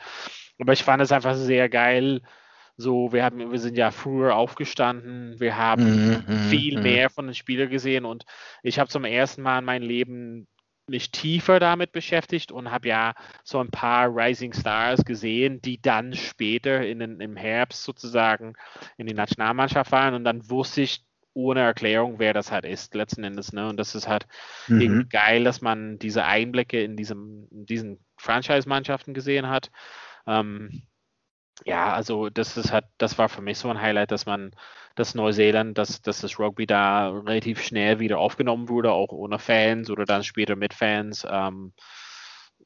[0.59, 2.21] Aber ich fand es einfach sehr geil.
[2.77, 6.83] So, wir haben, wir sind ja früher aufgestanden, wir haben mm -hmm, viel mm.
[6.83, 8.25] mehr von den Spielern gesehen und
[8.63, 10.47] ich habe zum ersten Mal in meinem Leben
[10.87, 13.13] mich tiefer damit beschäftigt und habe ja
[13.43, 18.53] so ein paar Rising Stars gesehen, die dann später in den, im Herbst sozusagen
[18.97, 23.23] in die Nationalmannschaft waren und dann wusste ich ohne Erklärung, wer das halt ist, letzten
[23.23, 23.53] Endes.
[23.53, 23.69] Ne?
[23.69, 24.27] Und das ist halt
[24.67, 25.07] mhm.
[25.09, 29.71] geil, dass man diese Einblicke in, diesem, in diesen Franchise-Mannschaften gesehen hat.
[30.27, 30.83] Ähm,
[31.65, 34.51] ja, also das ist halt, das war für mich so ein Highlight, dass man
[34.95, 39.89] dass Neuseeland, dass, dass das Rugby da relativ schnell wieder aufgenommen wurde, auch ohne Fans
[39.89, 41.25] oder dann später mit Fans.
[41.29, 41.73] Ähm,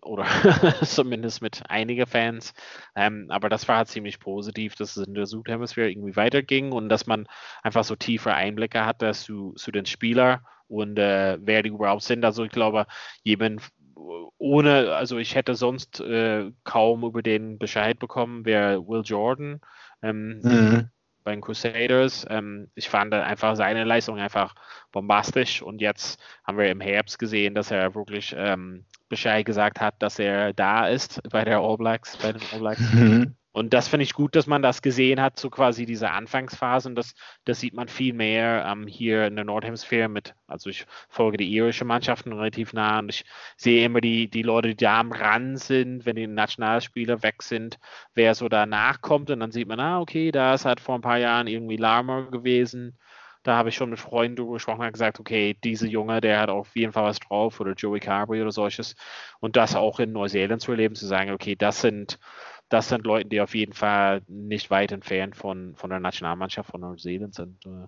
[0.02, 0.26] oder
[0.84, 2.54] zumindest mit einigen Fans.
[2.96, 6.90] Ähm, aber das war halt ziemlich positiv, dass es in der Südhemisphäre irgendwie weiterging und
[6.90, 7.28] dass man
[7.64, 12.24] einfach so tiefe Einblicke hatte zu, zu den Spielern und äh, wer die überhaupt sind.
[12.24, 12.86] Also ich glaube,
[13.24, 13.62] jemand
[13.96, 19.62] ohne, also ich hätte sonst äh, kaum über den Bescheid bekommen, wer Will Jordan.
[20.02, 20.90] Ähm, mhm
[21.26, 22.26] bei den Crusaders.
[22.30, 24.56] Ähm, ich fand einfach seine Leistung einfach
[24.94, 29.96] bombastisch und jetzt haben wir im Herbst gesehen, dass er wirklich ähm, Bescheid gesagt hat,
[30.00, 32.94] dass er da ist bei der All Blacks, bei den All Blacks.
[32.94, 33.36] Mhm.
[33.56, 36.90] Und das finde ich gut, dass man das gesehen hat, so quasi diese Anfangsphase.
[36.90, 37.16] Und das,
[37.46, 41.50] das sieht man viel mehr ähm, hier in der Nordhemisphäre mit, also ich folge die
[41.50, 43.24] irische Mannschaften relativ nah und ich
[43.56, 47.80] sehe immer die, die Leute, die da am Rand sind, wenn die Nationalspieler weg sind,
[48.14, 49.30] wer so danach kommt.
[49.30, 52.30] Und dann sieht man, ah, okay, da ist halt vor ein paar Jahren irgendwie Larmer
[52.30, 52.98] gewesen.
[53.44, 56.50] Da habe ich schon mit Freunden drüber gesprochen und gesagt, okay, diese Junge, der hat
[56.50, 58.96] auf jeden Fall was drauf oder Joey Carberry oder solches.
[59.40, 62.20] Und das auch in Neuseeland zu erleben, zu sagen, okay, das sind
[62.70, 66.82] das sind Leute, die auf jeden Fall nicht weit entfernt von, von der Nationalmannschaft von
[66.82, 67.66] Neuseeland sind.
[67.66, 67.88] Äh,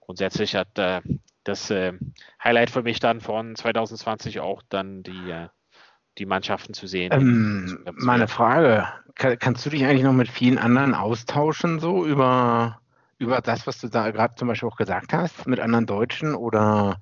[0.00, 1.00] grundsätzlich hat äh,
[1.44, 1.92] das äh,
[2.42, 5.48] Highlight für mich dann von 2020 auch dann die, äh,
[6.16, 7.12] die Mannschaften zu sehen.
[7.12, 12.80] Ähm, meine Frage, kann, kannst du dich eigentlich noch mit vielen anderen austauschen, so über,
[13.18, 17.00] über das, was du da gerade zum Beispiel auch gesagt hast, mit anderen Deutschen oder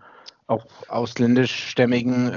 [0.48, 2.32] auch ausländischstämmigen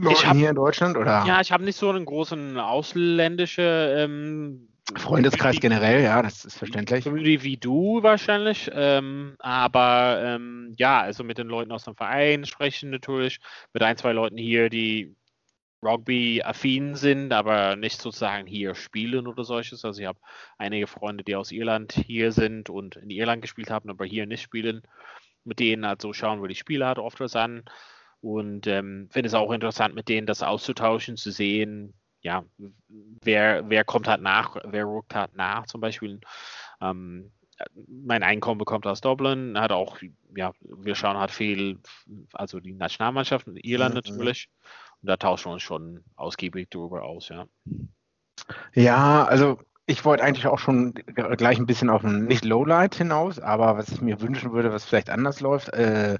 [0.00, 0.96] ich hab, hier in Deutschland?
[0.96, 1.24] Oder?
[1.26, 7.04] Ja, ich habe nicht so einen großen ausländischen ähm, Freundeskreis generell, ja, das ist verständlich.
[7.06, 8.70] Wie du wahrscheinlich.
[8.74, 13.38] Ähm, aber ähm, ja, also mit den Leuten aus dem Verein sprechen natürlich,
[13.72, 15.14] mit ein, zwei Leuten hier, die
[15.82, 19.84] Rugby-affin sind, aber nicht sozusagen hier spielen oder solches.
[19.84, 20.18] Also ich habe
[20.58, 24.42] einige Freunde, die aus Irland hier sind und in Irland gespielt haben, aber hier nicht
[24.42, 24.82] spielen.
[25.44, 27.64] Mit denen halt so schauen wir die Spiele halt oft was an.
[28.22, 32.44] Und ähm, finde es auch interessant, mit denen das auszutauschen, zu sehen, ja,
[33.22, 36.20] wer, wer kommt halt nach, wer rückt halt nach, zum Beispiel.
[36.80, 37.32] Ähm,
[37.86, 39.98] mein Einkommen bekommt aus Dublin, hat auch,
[40.36, 41.78] ja, wir schauen halt viel,
[42.32, 44.00] also die Nationalmannschaft Irland mhm.
[44.00, 44.48] natürlich.
[45.02, 47.46] Und da tauschen wir uns schon ausgiebig darüber aus, ja.
[48.74, 53.40] Ja, also ich wollte eigentlich auch schon gleich ein bisschen auf ein nicht Lowlight hinaus,
[53.40, 55.72] aber was ich mir wünschen würde, was vielleicht anders läuft.
[55.72, 56.18] Äh,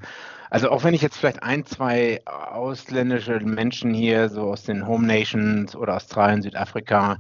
[0.53, 5.07] also auch wenn ich jetzt vielleicht ein, zwei ausländische Menschen hier so aus den Home
[5.07, 7.17] Nations oder Australien, Südafrika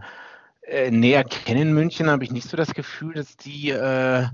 [0.60, 4.26] äh, näher kennen München, habe ich nicht so das Gefühl, dass die äh,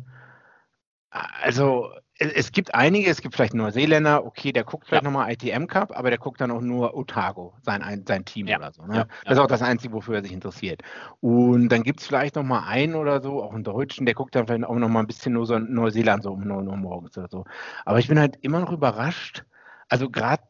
[1.10, 5.10] also es gibt einige, es gibt vielleicht Neuseeländer, okay, der guckt vielleicht ja.
[5.10, 8.58] nochmal ITM Cup, aber der guckt dann auch nur Otago, sein, sein Team ja.
[8.58, 8.82] oder so.
[8.82, 8.96] Ne?
[8.96, 9.06] Ja.
[9.24, 10.82] Das ist auch das Einzige, wofür er sich interessiert.
[11.20, 14.46] Und dann gibt es vielleicht nochmal einen oder so, auch einen Deutschen, der guckt dann
[14.48, 17.44] vielleicht auch nochmal ein bisschen nur so Neuseeland so um 9 Uhr morgens oder so.
[17.84, 19.44] Aber ich bin halt immer noch überrascht.
[19.88, 20.42] Also gerade,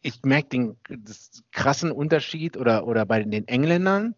[0.00, 0.76] ich merke den
[1.52, 4.14] krassen Unterschied oder, oder bei den Engländern,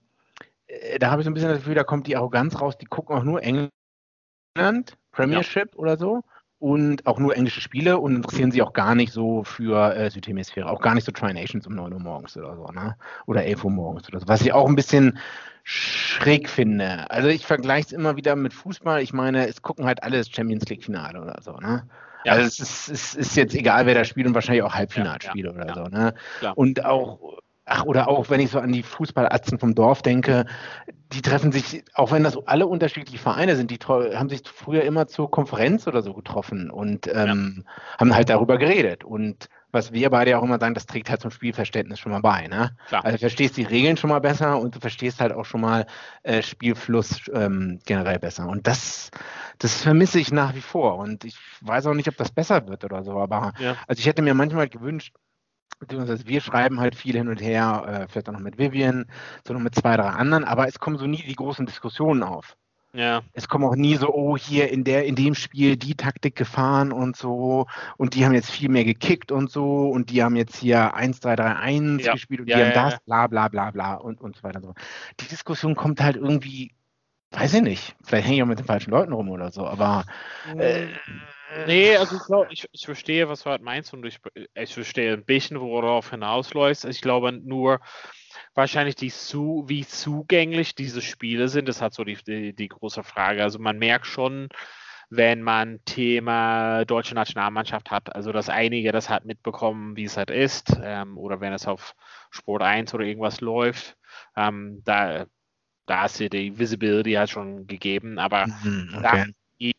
[0.68, 2.87] äh, da habe ich so ein bisschen das Gefühl, da kommt die Arroganz raus, die
[2.87, 6.22] gucken auch nur England, Premiership oder so
[6.64, 10.70] und auch nur englische Spiele und interessieren sich auch gar nicht so für äh, Südhemisphäre,
[10.70, 12.96] auch gar nicht so Tri-Nations um 9 Uhr morgens oder so, ne?
[13.27, 15.18] Oder 11 Uhr morgens oder so, was ich auch ein bisschen
[15.62, 17.11] schräg finde.
[17.11, 19.03] Also ich vergleiche es immer wieder mit Fußball.
[19.03, 21.87] Ich meine, es gucken halt alles Champions League-Finale oder so, ne?
[22.24, 22.33] Ja.
[22.33, 25.55] Also es ist, es ist, jetzt egal, wer da spielt und wahrscheinlich auch Halbfinalspiele ja,
[25.55, 26.14] ja, oder so, ne?
[26.38, 26.57] Klar.
[26.57, 30.44] Und auch Ach, oder auch wenn ich so an die Fußballatzen vom Dorf denke,
[31.12, 35.07] die treffen sich, auch wenn das alle unterschiedliche Vereine sind, die haben sich früher immer
[35.07, 37.98] zur Konferenz oder so getroffen und ähm, ja.
[38.00, 39.05] haben halt darüber geredet.
[39.05, 42.46] Und was wir beide auch immer sagen, das trägt halt zum Spielverständnis schon mal bei.
[42.48, 42.77] Ne?
[42.88, 43.05] Klar.
[43.05, 45.87] Also du verstehst die Regeln schon mal besser und du verstehst halt auch schon mal
[46.22, 48.46] äh, Spielfluss ähm, generell besser.
[48.48, 49.11] Und das,
[49.59, 50.96] das vermisse ich nach wie vor.
[50.96, 53.18] Und ich weiß auch nicht, ob das besser wird oder so.
[53.18, 53.74] Aber ja.
[53.88, 55.14] also ich hätte mir manchmal gewünscht,
[55.78, 59.06] beziehungsweise wir schreiben halt viel hin und her, äh, vielleicht auch noch mit Vivian,
[59.46, 62.56] so noch mit zwei, drei anderen, aber es kommen so nie die großen Diskussionen auf.
[62.94, 63.22] Ja.
[63.32, 66.92] Es kommen auch nie so, oh, hier in der, in dem Spiel die Taktik gefahren
[66.92, 70.56] und so und die haben jetzt viel mehr gekickt und so und die haben jetzt
[70.56, 72.12] hier 1, 3, 3, 1 ja.
[72.12, 74.58] gespielt und ja, die haben das, bla bla bla bla und, und so weiter.
[74.58, 74.74] Und so.
[75.20, 76.70] Die Diskussion kommt halt irgendwie,
[77.34, 80.04] weiß ich nicht, vielleicht hänge ich auch mit den falschen Leuten rum oder so, aber
[80.58, 80.88] äh,
[81.66, 82.16] Nee, also
[82.50, 84.18] ich, ich, ich, verstehe, was du halt meinst und ich,
[84.54, 86.84] ich verstehe ein bisschen, worauf hinausläuft.
[86.84, 87.80] Ich glaube nur,
[88.54, 93.04] wahrscheinlich die zu, wie zugänglich diese Spiele sind, das hat so die, die, die große
[93.04, 93.42] Frage.
[93.42, 94.48] Also man merkt schon,
[95.10, 100.30] wenn man Thema deutsche Nationalmannschaft hat, also dass einige das halt mitbekommen, wie es halt
[100.30, 101.94] ist, ähm, oder wenn es auf
[102.30, 103.96] Sport 1 oder irgendwas läuft,
[104.36, 105.26] ähm, da,
[105.86, 109.32] da ist ja die Visibility halt schon gegeben, aber mhm, okay.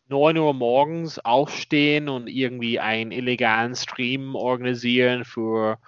[0.08, 5.78] 9 Uhr morgens aufstehen und irgendwie einen illegalen Stream organisieren für,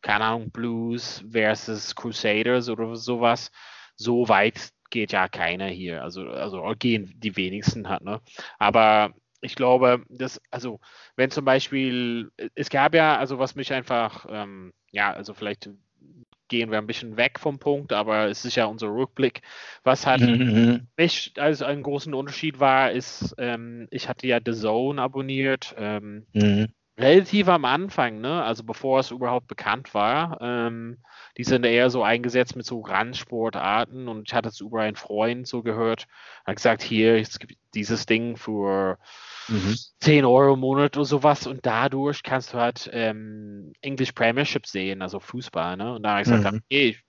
[0.00, 3.50] keine Ahnung, Blues versus Crusaders oder sowas.
[3.94, 6.02] So weit geht ja keiner hier.
[6.02, 8.20] Also, also gehen die wenigsten halt, ne?
[8.58, 9.12] Aber
[9.42, 10.80] ich glaube, dass, also,
[11.16, 15.68] wenn zum Beispiel, es gab ja, also was mich einfach, ähm, ja, also vielleicht
[16.48, 19.42] gehen wir ein bisschen weg vom Punkt, aber es ist ja unser Rückblick.
[19.82, 20.86] Was halt mhm.
[20.96, 25.74] mich als einen großen Unterschied war, ist, ähm, ich hatte ja The Zone abonniert.
[25.78, 26.68] Ähm, mhm.
[26.98, 28.42] Relativ am Anfang, ne?
[28.42, 30.38] also bevor es überhaupt bekannt war.
[30.40, 30.96] Ähm,
[31.36, 35.46] die sind eher so eingesetzt mit so Randsportarten und ich hatte es über einen Freund
[35.46, 36.06] so gehört,
[36.46, 38.98] hat gesagt, hier, es gibt dieses Ding für
[39.48, 39.76] mhm.
[40.00, 45.02] 10 Euro im Monat oder sowas und dadurch kannst du halt ähm, English Premiership sehen,
[45.02, 45.76] also Fußball.
[45.76, 45.94] Ne?
[45.94, 46.62] Und da habe ich gesagt, mhm.
[46.64, 47.04] okay, ich,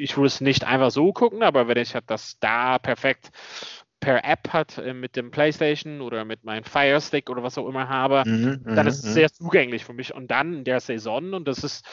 [0.00, 3.30] ich würde es nicht einfach so gucken, aber wenn ich halt das da perfekt
[4.00, 7.68] per App hat äh, mit dem PlayStation oder mit meinem Fire Stick oder was auch
[7.68, 10.14] immer habe, mhm, dann ist es mhm, sehr zugänglich für mich.
[10.14, 11.84] Und dann in der Saison, und das ist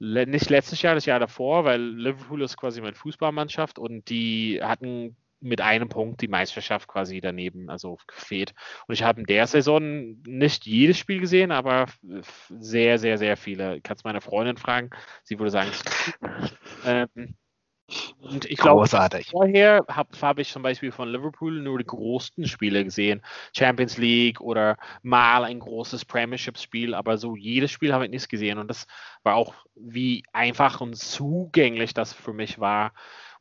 [0.00, 5.16] nicht letztes Jahr, das Jahr davor, weil Liverpool ist quasi meine Fußballmannschaft und die hatten
[5.40, 8.54] mit einem Punkt die Meisterschaft quasi daneben, also gefehlt.
[8.86, 11.86] Und ich habe in der Saison nicht jedes Spiel gesehen, aber
[12.48, 13.80] sehr, sehr, sehr viele.
[13.80, 14.90] Kannst meine Freundin fragen,
[15.22, 15.70] sie würde sagen,
[16.84, 17.36] ähm,
[18.20, 18.86] und ich glaube,
[19.30, 23.22] vorher habe hab ich zum Beispiel von Liverpool nur die großen Spiele gesehen.
[23.56, 28.58] Champions League oder mal ein großes Premiership-Spiel, aber so jedes Spiel habe ich nicht gesehen.
[28.58, 28.86] Und das
[29.22, 32.92] war auch, wie einfach und zugänglich das für mich war.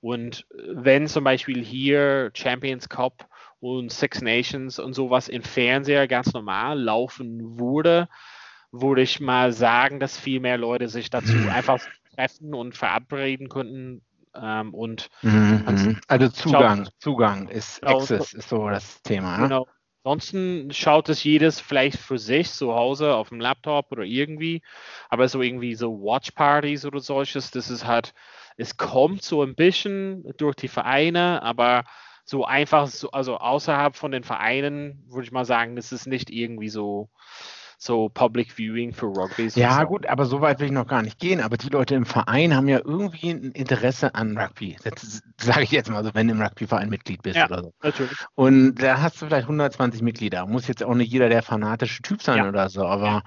[0.07, 3.27] Und wenn zum Beispiel hier Champions Cup
[3.59, 8.07] und Six Nations und sowas im Fernseher ganz normal laufen würde,
[8.71, 11.81] würde ich mal sagen, dass viel mehr Leute sich dazu einfach
[12.15, 14.01] treffen und verabreden könnten.
[14.33, 19.35] Ähm, und mhm, also Zugang, Zugang ist Access ist so das Thema.
[19.35, 19.43] Ne?
[19.43, 19.67] Genau.
[20.07, 24.61] Ansonsten schaut es jedes vielleicht für sich zu Hause auf dem Laptop oder irgendwie,
[25.09, 28.13] aber so irgendwie so Watch Parties oder solches, das ist halt
[28.55, 31.83] es kommt so ein bisschen durch die Vereine, aber
[32.23, 36.29] so einfach, so, also außerhalb von den Vereinen würde ich mal sagen, das ist nicht
[36.29, 37.09] irgendwie so,
[37.77, 39.47] so Public Viewing für Rugby.
[39.55, 41.41] Ja, gut, aber so weit will ich noch gar nicht gehen.
[41.41, 44.77] Aber die Leute im Verein haben ja irgendwie ein Interesse an Rugby.
[44.83, 47.73] Das sage ich jetzt mal so, wenn du im Rugby-Verein Mitglied bist ja, oder so.
[47.83, 48.17] Natürlich.
[48.35, 50.45] Und da hast du vielleicht 120 Mitglieder.
[50.47, 52.49] Muss jetzt auch nicht jeder der fanatische Typ sein ja.
[52.49, 53.23] oder so, aber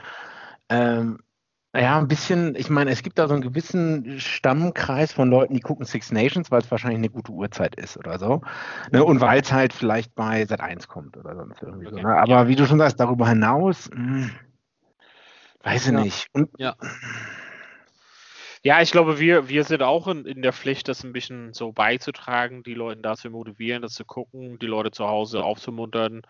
[0.68, 1.18] ähm,
[1.74, 5.61] ja, ein bisschen, ich meine, es gibt da so einen gewissen Stammkreis von Leuten, die
[5.61, 8.42] gucken Six Nations, weil es wahrscheinlich eine gute Uhrzeit ist oder so.
[8.90, 9.04] Ne?
[9.04, 12.00] Und weil es halt vielleicht bei Sat 1 kommt oder sonst irgendwie okay.
[12.02, 12.09] so.
[12.09, 12.16] Ne?
[12.16, 12.48] Aber ja.
[12.48, 14.30] wie du schon sagst, darüber hinaus, mh, hm,
[15.62, 16.00] weiß ich ja.
[16.00, 16.26] nicht.
[16.33, 16.74] Und, ja.
[18.62, 21.72] Ja, ich glaube, wir, wir sind auch in, in der Pflicht, das ein bisschen so
[21.72, 26.22] beizutragen, die Leute dazu motivieren, das zu gucken, die Leute zu Hause aufzumuntern,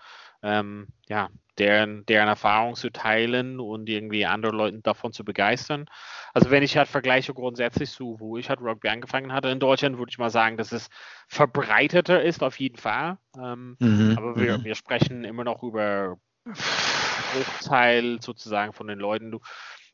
[0.42, 5.86] ähm, ja, deren, deren Erfahrung zu teilen und irgendwie andere Leute davon zu begeistern.
[6.32, 9.98] Also wenn ich halt vergleiche grundsätzlich zu, wo ich halt Rugby angefangen hatte in Deutschland,
[9.98, 10.88] würde ich mal sagen, dass es
[11.28, 13.18] verbreiteter ist auf jeden Fall.
[13.36, 14.64] Ähm, mhm, aber wir, mhm.
[14.64, 19.36] wir sprechen immer noch über Bruchteil sozusagen von den Leuten.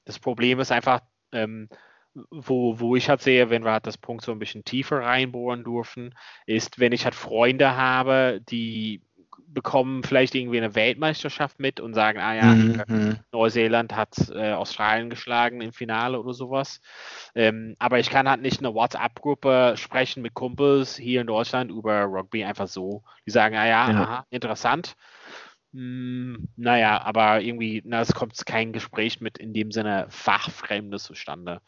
[0.04, 1.00] Das Problem ist einfach,
[1.32, 1.68] ähm,
[2.30, 5.64] wo, wo ich halt sehe, wenn wir halt das Punkt so ein bisschen tiefer reinbohren
[5.64, 6.14] dürfen,
[6.46, 9.00] ist, wenn ich halt Freunde habe, die
[9.48, 12.82] bekommen vielleicht irgendwie eine Weltmeisterschaft mit und sagen, ah ja, mhm.
[12.86, 13.16] mhm.
[13.32, 16.80] Neuseeland hat äh, Australien geschlagen im Finale oder sowas.
[17.34, 22.02] Ähm, aber ich kann halt nicht eine WhatsApp-Gruppe sprechen mit Kumpels hier in Deutschland über
[22.02, 23.02] Rugby einfach so.
[23.26, 24.02] Die sagen, ah ja, ja.
[24.02, 24.94] Aha, interessant.
[25.76, 31.60] Hm, naja, aber irgendwie, na, es kommt kein Gespräch mit in dem Sinne Fachfremdes zustande.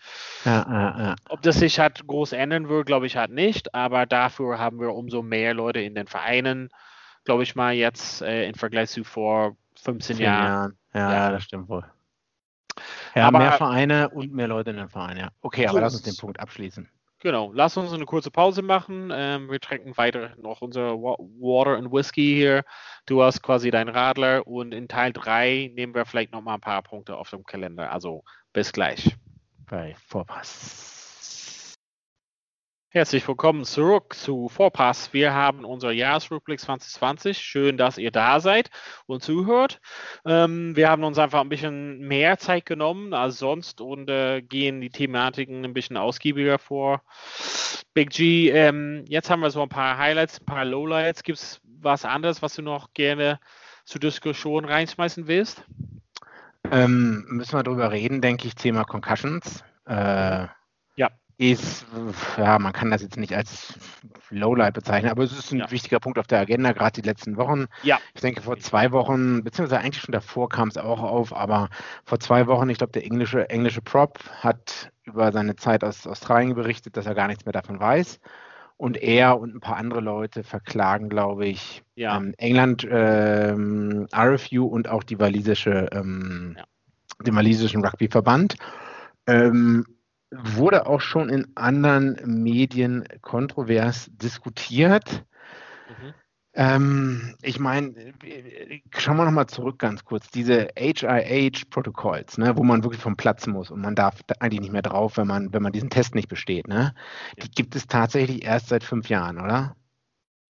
[0.46, 1.16] Ja, ja, ja.
[1.28, 4.94] Ob das sich halt groß ändern wird, glaube ich halt nicht, aber dafür haben wir
[4.94, 6.70] umso mehr Leute in den Vereinen,
[7.24, 10.46] glaube ich mal, jetzt äh, im Vergleich zu vor 15 Jahren.
[10.46, 10.78] Jahren.
[10.94, 11.84] Ja, ja, das stimmt wohl.
[13.14, 15.28] Ja, aber, mehr Vereine und mehr Leute in den Vereinen, ja.
[15.42, 16.88] Okay, aber lass uns den Punkt abschließen.
[17.20, 19.10] Genau, lass uns eine kurze Pause machen.
[19.12, 22.64] Ähm, wir trinken weiter noch unser Water and Whiskey hier.
[23.06, 26.60] Du hast quasi deinen Radler und in Teil 3 nehmen wir vielleicht noch mal ein
[26.60, 27.90] paar Punkte auf dem Kalender.
[27.90, 29.16] Also bis gleich.
[29.66, 30.97] Bei Vorpass.
[32.90, 35.12] Herzlich willkommen zurück zu Vorpass.
[35.12, 37.36] Wir haben unser Jahresrückblick 2020.
[37.36, 38.70] Schön, dass ihr da seid
[39.04, 39.82] und zuhört.
[40.24, 44.80] Ähm, wir haben uns einfach ein bisschen mehr Zeit genommen als sonst und äh, gehen
[44.80, 47.02] die Thematiken ein bisschen ausgiebiger vor.
[47.92, 51.24] Big G, ähm, jetzt haben wir so ein paar Highlights, ein paar Lowlights.
[51.24, 53.38] Gibt es was anderes, was du noch gerne
[53.84, 55.62] zur Diskussion reinschmeißen willst?
[56.70, 59.62] Ähm, müssen wir darüber reden, denke ich, Thema Concussions.
[59.84, 60.46] Äh,
[61.38, 61.86] ist,
[62.36, 63.74] ja, man kann das jetzt nicht als
[64.30, 65.70] Lowlight bezeichnen, aber es ist ein ja.
[65.70, 67.66] wichtiger Punkt auf der Agenda, gerade die letzten Wochen.
[67.84, 68.00] Ja.
[68.14, 71.68] Ich denke, vor zwei Wochen, beziehungsweise eigentlich schon davor kam es auch auf, aber
[72.04, 76.54] vor zwei Wochen, ich glaube, der englische, englische Prop hat über seine Zeit aus Australien
[76.54, 78.18] berichtet, dass er gar nichts mehr davon weiß.
[78.76, 82.16] Und er und ein paar andere Leute verklagen, glaube ich, ja.
[82.16, 86.56] ähm, England, ähm, RFU und auch die walisische, ähm,
[87.24, 88.56] den walisischen Rugbyverband.
[89.26, 89.84] Ähm,
[90.30, 95.24] wurde auch schon in anderen Medien kontrovers diskutiert.
[95.88, 96.14] Mhm.
[96.54, 97.94] Ähm, ich meine,
[98.96, 100.28] schauen wir nochmal zurück ganz kurz.
[100.28, 104.82] Diese HIH-Protokolls, ne, wo man wirklich vom Platz muss und man darf eigentlich nicht mehr
[104.82, 106.66] drauf, wenn man, wenn man diesen Test nicht besteht.
[106.66, 106.94] Ne?
[107.42, 109.76] Die gibt es tatsächlich erst seit fünf Jahren, oder?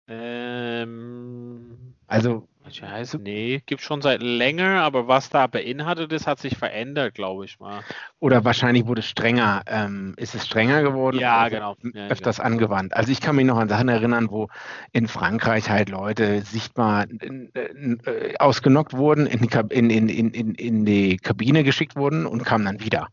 [0.07, 6.57] Ähm, also Scheiße, nee, gibt schon seit länger, aber was da beinhaltet ist, hat sich
[6.57, 7.83] verändert, glaube ich mal.
[8.21, 11.19] Oder wahrscheinlich wurde es strenger, ähm, ist es strenger geworden?
[11.19, 11.77] Ja, genau.
[11.93, 12.49] Ja, öfters genau.
[12.49, 12.95] angewandt.
[12.95, 14.49] Also ich kann mich noch an Sachen erinnern, wo
[14.93, 21.19] in Frankreich halt Leute sichtbar äh, ausgenockt wurden, in die, in, in, in, in die
[21.19, 23.09] Kabine geschickt wurden und kamen dann wieder.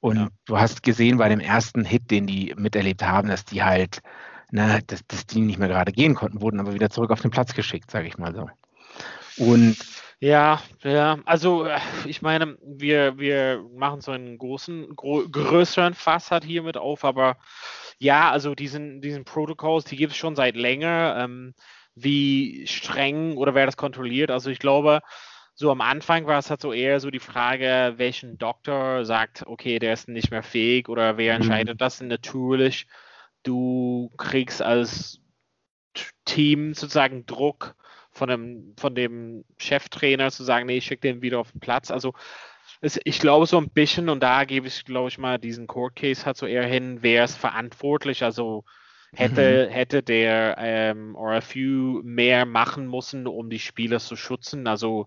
[0.00, 0.28] Und ja.
[0.46, 4.00] du hast gesehen bei dem ersten Hit, den die miterlebt haben, dass die halt,
[4.50, 7.30] ne, dass, dass die nicht mehr gerade gehen konnten, wurden aber wieder zurück auf den
[7.30, 8.48] Platz geschickt, sage ich mal so.
[9.36, 9.76] Und
[10.18, 16.30] ja, ja, also äh, ich meine, wir, wir machen so einen großen, gro größeren Fass
[16.30, 17.38] halt hiermit auf, aber
[17.98, 21.16] ja, also diesen, diesen Protokolls, die gibt es schon seit länger.
[21.18, 21.54] Ähm,
[21.94, 24.30] wie streng oder wer das kontrolliert.
[24.30, 25.00] Also ich glaube,
[25.54, 29.78] so am Anfang war es halt so eher so die Frage, welchen Doktor sagt, okay,
[29.78, 31.42] der ist nicht mehr fähig oder wer mhm.
[31.42, 31.78] entscheidet mhm.
[31.78, 32.00] das?
[32.00, 32.86] natürlich,
[33.42, 35.20] du kriegst als
[36.24, 37.74] Team sozusagen Druck
[38.20, 41.90] von dem, von dem Cheftrainer zu sagen, nee, ich schicke den wieder auf den Platz.
[41.90, 42.12] Also
[42.82, 45.96] es, ich glaube so ein bisschen, und da gebe ich, glaube ich mal, diesen Court
[45.96, 48.64] Case hat so eher hin, wer ist verantwortlich, also
[49.14, 49.72] hätte, mhm.
[49.72, 54.66] hätte der ähm, RFU mehr machen müssen, um die Spieler zu schützen.
[54.66, 55.06] Also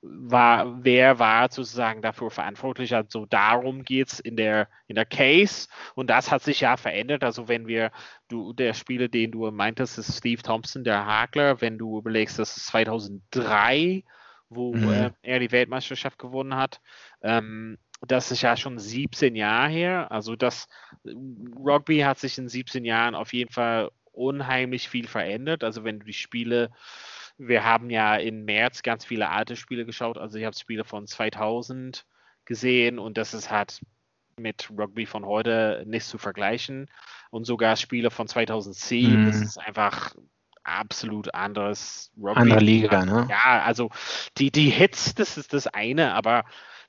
[0.00, 2.94] war, wer war sozusagen dafür verantwortlich?
[2.94, 7.24] Also darum geht es in der, in der Case und das hat sich ja verändert.
[7.24, 7.90] Also wenn wir,
[8.28, 12.56] du, der Spieler, den du meintest, ist Steve Thompson, der Hakler, wenn du überlegst, das
[12.56, 14.04] ist 2003
[14.50, 14.90] wo mhm.
[14.90, 16.80] äh, er die Weltmeisterschaft gewonnen hat.
[17.22, 20.12] Ähm, das ist ja schon 17 Jahre her.
[20.12, 20.68] Also das
[21.04, 25.64] Rugby hat sich in 17 Jahren auf jeden Fall unheimlich viel verändert.
[25.64, 26.70] Also wenn du die Spiele,
[27.38, 30.18] wir haben ja im März ganz viele alte Spiele geschaut.
[30.18, 32.04] Also ich habe Spiele von 2000
[32.44, 33.80] gesehen und das ist halt
[34.36, 36.90] mit Rugby von heute nicht zu vergleichen.
[37.30, 39.26] Und sogar Spiele von 2010, mm.
[39.26, 39.42] das mhm.
[39.42, 40.14] ist einfach
[40.64, 42.40] absolut anderes Rugby.
[42.40, 43.26] Andere Liga, ne?
[43.30, 43.90] Ja, also
[44.36, 46.44] die, die Hits, das ist das eine, aber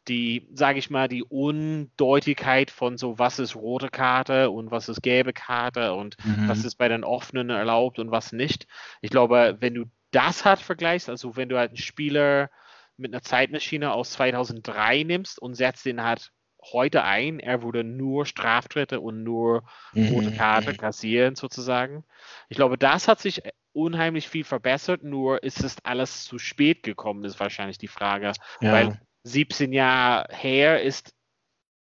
[0.07, 5.03] die, sage ich mal, die Undeutigkeit von so, was ist rote Karte und was ist
[5.03, 6.47] gelbe Karte und mhm.
[6.47, 8.65] was ist bei den offenen erlaubt und was nicht.
[9.01, 12.49] Ich glaube, wenn du das halt vergleichst, also wenn du halt einen Spieler
[12.97, 16.31] mit einer Zeitmaschine aus 2003 nimmst und setzt den halt
[16.61, 19.63] heute ein, er würde nur Straftritte und nur
[19.95, 20.35] rote mhm.
[20.35, 22.03] Karte kassieren sozusagen.
[22.49, 23.41] Ich glaube, das hat sich
[23.71, 28.33] unheimlich viel verbessert, nur ist es alles zu spät gekommen, ist wahrscheinlich die Frage.
[28.59, 28.73] Ja.
[28.73, 31.13] Weil 17 Jahre her ist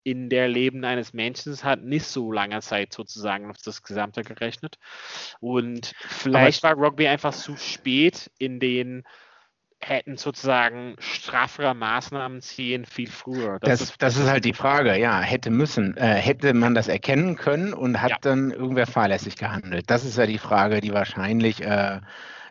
[0.08, 4.78] in der Leben eines Menschen hat nicht so lange Zeit sozusagen auf das Gesamte gerechnet.
[5.40, 9.04] Und vielleicht war Rugby einfach zu spät in den
[9.80, 13.58] hätten sozusagen straffere Maßnahmen ziehen viel früher.
[13.60, 15.96] Das, das, ist, das ist, halt die Frage, ja, hätte müssen.
[15.96, 18.16] Äh, hätte man das erkennen können und hat ja.
[18.22, 19.88] dann irgendwer fahrlässig gehandelt?
[19.88, 22.00] Das ist ja die Frage, die wahrscheinlich äh,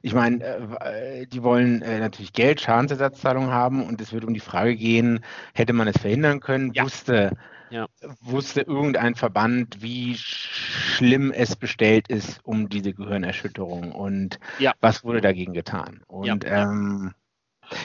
[0.08, 0.42] ich meine,
[0.80, 5.20] äh, die wollen äh, natürlich Geld, Schadensersatzzahlung haben und es wird um die Frage gehen,
[5.54, 6.72] hätte man es verhindern können?
[6.74, 6.86] Ja.
[6.86, 7.36] Wusste,
[7.70, 7.88] ja.
[8.22, 14.74] wusste irgendein Verband, wie schlimm es bestellt ist um diese Gehirnerschütterung und ja.
[14.80, 16.02] was wurde dagegen getan?
[16.08, 17.14] Und ähm,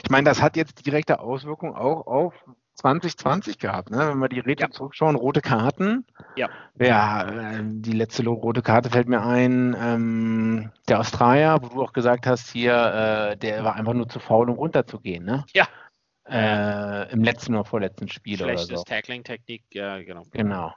[0.01, 2.33] ich meine, das hat jetzt direkte Auswirkungen auch auf
[2.75, 4.09] 2020 gehabt, ne?
[4.09, 4.71] wenn wir die Retro ja.
[4.71, 6.05] zurückschauen, rote Karten.
[6.35, 6.49] Ja.
[6.79, 11.93] Ja, ähm, die letzte rote Karte fällt mir ein, ähm, der Australier, wo du auch
[11.93, 15.45] gesagt hast, hier, äh, der war einfach nur zu faul, um runterzugehen, ne?
[15.53, 15.67] Ja.
[16.25, 18.83] Äh, Im letzten oder vorletzten Spiel Schlechtes oder so.
[18.85, 20.23] Tackling-Technik, ja, genau.
[20.31, 20.73] Genau.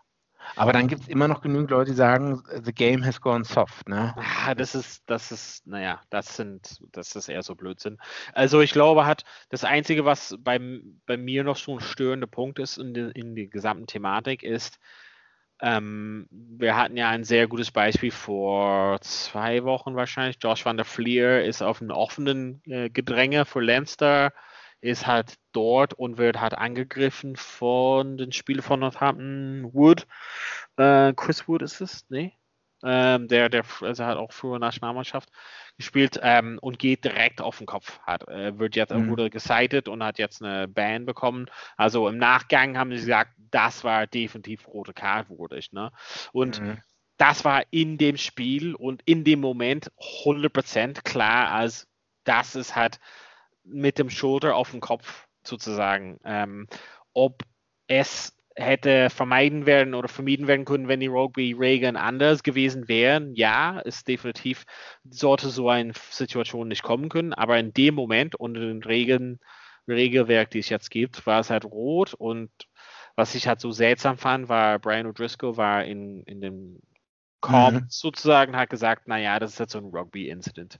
[0.54, 3.88] Aber dann gibt es immer noch genügend Leute, die sagen, the game has gone soft,
[3.88, 4.14] ne?
[4.16, 7.98] Ah, das ist, das ist, naja, das sind, das ist eher so Blödsinn.
[8.32, 10.60] Also ich glaube, hat das Einzige, was bei,
[11.06, 14.78] bei mir noch so ein störender Punkt ist in, die, in der gesamten Thematik, ist,
[15.60, 20.36] ähm, wir hatten ja ein sehr gutes Beispiel vor zwei Wochen wahrscheinlich.
[20.40, 24.32] Josh van der Fleer ist auf einem offenen äh, Gedränge für Leinster
[24.80, 30.06] ist halt dort und wird halt angegriffen von den Spielern von Northampton Wood.
[30.76, 32.32] Äh, Chris Wood ist es, nee?
[32.82, 35.30] Ähm, der, der also hat auch früher Nationalmannschaft
[35.76, 37.98] gespielt ähm, und geht direkt auf den Kopf.
[38.00, 39.08] Hat, äh, wird jetzt, mhm.
[39.08, 41.46] wurde gesightet und hat jetzt eine Ban bekommen.
[41.76, 45.72] Also im Nachgang haben sie gesagt, das war definitiv rote Karte würdig.
[45.72, 45.90] Ne?
[46.32, 46.78] Und mhm.
[47.16, 49.90] das war in dem Spiel und in dem Moment
[50.24, 51.88] 100% klar, als
[52.24, 53.00] das ist halt
[53.66, 56.18] mit dem Schulter auf dem Kopf sozusagen.
[56.24, 56.66] Ähm,
[57.12, 57.42] ob
[57.88, 63.34] es hätte vermeiden werden oder vermieden werden können, wenn die Rugby-Regeln anders gewesen wären.
[63.34, 64.64] Ja, ist definitiv,
[65.08, 69.40] sollte so eine Situation nicht kommen können, aber in dem Moment unter den Regeln,
[69.86, 72.50] Regelwerk, die es jetzt gibt, war es halt rot und
[73.14, 76.80] was ich halt so seltsam fand, war Brian O'Driscoll war in, in dem
[77.46, 77.86] kommt mhm.
[77.88, 80.78] sozusagen, hat gesagt, naja, das ist jetzt so ein Rugby-Incident.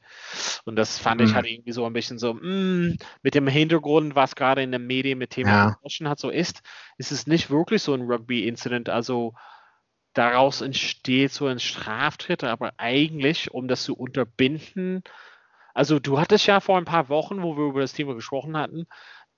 [0.64, 1.26] Und das fand mhm.
[1.26, 4.72] ich halt irgendwie so ein bisschen so, mh, mm, mit dem Hintergrund, was gerade in
[4.72, 6.10] den Medien mit Thema ja.
[6.10, 6.62] hat, so ist,
[6.98, 8.88] ist es nicht wirklich so ein Rugby-Incident.
[8.88, 9.34] Also
[10.12, 15.02] daraus entsteht so ein Straftritt, aber eigentlich, um das zu unterbinden,
[15.74, 18.86] also du hattest ja vor ein paar Wochen, wo wir über das Thema gesprochen hatten,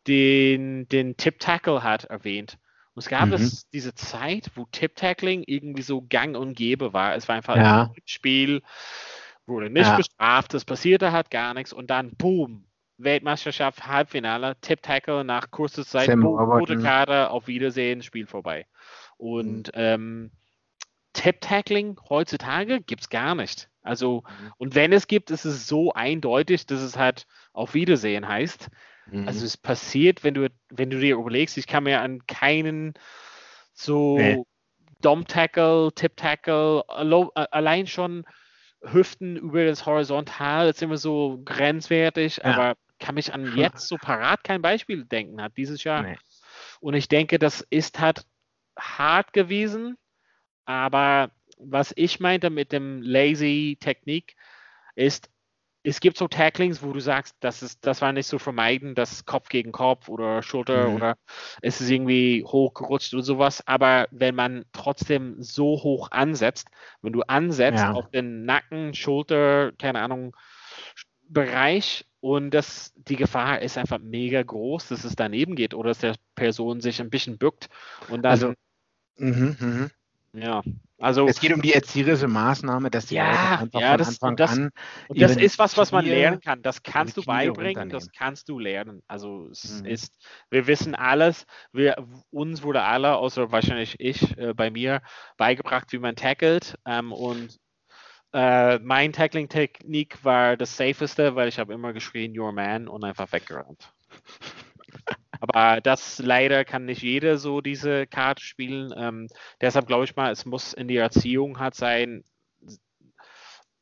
[0.06, 2.58] den, den Tip-Tackle hat erwähnt.
[2.98, 3.34] Und es gab mhm.
[3.34, 7.14] es diese Zeit, wo Tip-Tackling irgendwie so gang und gäbe war.
[7.14, 7.82] Es war einfach ja.
[7.82, 8.60] ein Spiel,
[9.46, 9.96] wurde nicht ja.
[9.96, 12.64] bestraft, es passierte halt gar nichts und dann boom,
[12.96, 18.66] Weltmeisterschaft, Halbfinale, Tip-Tackle nach kurzer Zeit, boom, rote Karte, auf Wiedersehen, Spiel vorbei.
[19.16, 19.72] Und mhm.
[19.74, 20.30] ähm,
[21.18, 23.68] Tip-Tackling heutzutage gibt es gar nicht.
[23.82, 24.52] Also, mhm.
[24.58, 28.68] und wenn es gibt, ist es so eindeutig, dass es halt auf Wiedersehen heißt.
[29.06, 29.28] Also mhm.
[29.28, 32.94] Also es passiert, wenn du, wenn du dir überlegst, ich kann mir an keinen
[33.72, 34.44] so nee.
[35.00, 38.24] Dom-Tackle, Tip-Tackle, allein schon
[38.80, 42.44] Hüften über das Horizontal, ist immer so grenzwertig, ja.
[42.44, 46.02] aber kann mich an jetzt so parat kein Beispiel denken hat dieses Jahr.
[46.02, 46.18] Nee.
[46.80, 48.24] Und ich denke, das ist halt
[48.78, 49.96] hart gewesen,
[50.68, 54.36] aber was ich meinte mit dem Lazy Technik
[54.94, 55.30] ist,
[55.82, 59.24] es gibt so Tacklings, wo du sagst, das, ist, das war nicht so vermeiden, das
[59.24, 60.96] Kopf gegen Kopf oder Schulter mhm.
[60.96, 61.16] oder
[61.62, 63.66] es ist irgendwie hochgerutscht oder sowas.
[63.66, 66.68] Aber wenn man trotzdem so hoch ansetzt,
[67.00, 67.92] wenn du ansetzt ja.
[67.92, 70.36] auf den Nacken, Schulter, keine Ahnung,
[71.30, 76.00] Bereich und das, die Gefahr ist einfach mega groß, dass es daneben geht oder dass
[76.00, 77.70] der Person sich ein bisschen bückt
[78.10, 78.32] und dann.
[78.32, 78.54] Also,
[79.16, 79.90] mh, mh.
[80.40, 80.62] Ja,
[80.98, 81.26] also.
[81.26, 84.50] Es geht um die erzieherische Maßnahme, dass die ja, einfach ja, von das, Anfang das,
[84.50, 84.70] an.
[85.08, 86.62] und das ist was, was man lernen kann.
[86.62, 89.02] Das kannst du beibringen, das kannst du lernen.
[89.06, 89.86] Also es Mhm.
[89.86, 90.14] ist,
[90.50, 91.96] wir wissen alles, wir,
[92.30, 95.02] uns wurde alle, außer wahrscheinlich ich, äh, bei mir,
[95.36, 96.76] beigebracht, wie man tackelt.
[96.84, 97.58] Ähm, und
[98.32, 103.32] äh, mein Tackling-Technik war das safeste, weil ich habe immer geschrien, your man und einfach
[103.32, 103.92] weggerannt.
[105.40, 108.92] Aber das leider kann nicht jeder so diese Karte spielen.
[108.96, 109.28] Ähm,
[109.60, 112.24] deshalb glaube ich mal, es muss in die Erziehung halt sein,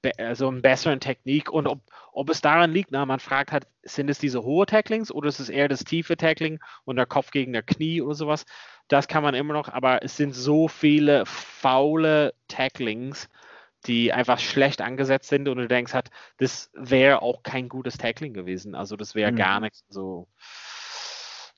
[0.03, 1.81] be- also eine bessere Technik und ob,
[2.13, 5.41] ob es daran liegt, na, man fragt halt, sind es diese hohe Tacklings oder ist
[5.41, 8.45] es eher das tiefe Tackling und der Kopf gegen der Knie oder sowas?
[8.89, 13.29] Das kann man immer noch, aber es sind so viele faule Tacklings,
[13.87, 18.35] die einfach schlecht angesetzt sind und du denkst halt, das wäre auch kein gutes Tackling
[18.35, 18.75] gewesen.
[18.75, 19.35] Also das wäre Mhm.
[19.35, 20.29] gar nichts so.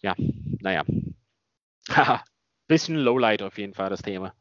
[0.03, 0.15] Ja,
[0.61, 0.85] naja.
[1.91, 2.23] Haha.
[2.67, 4.35] Bisschen Lowlight auf jeden Fall das Thema.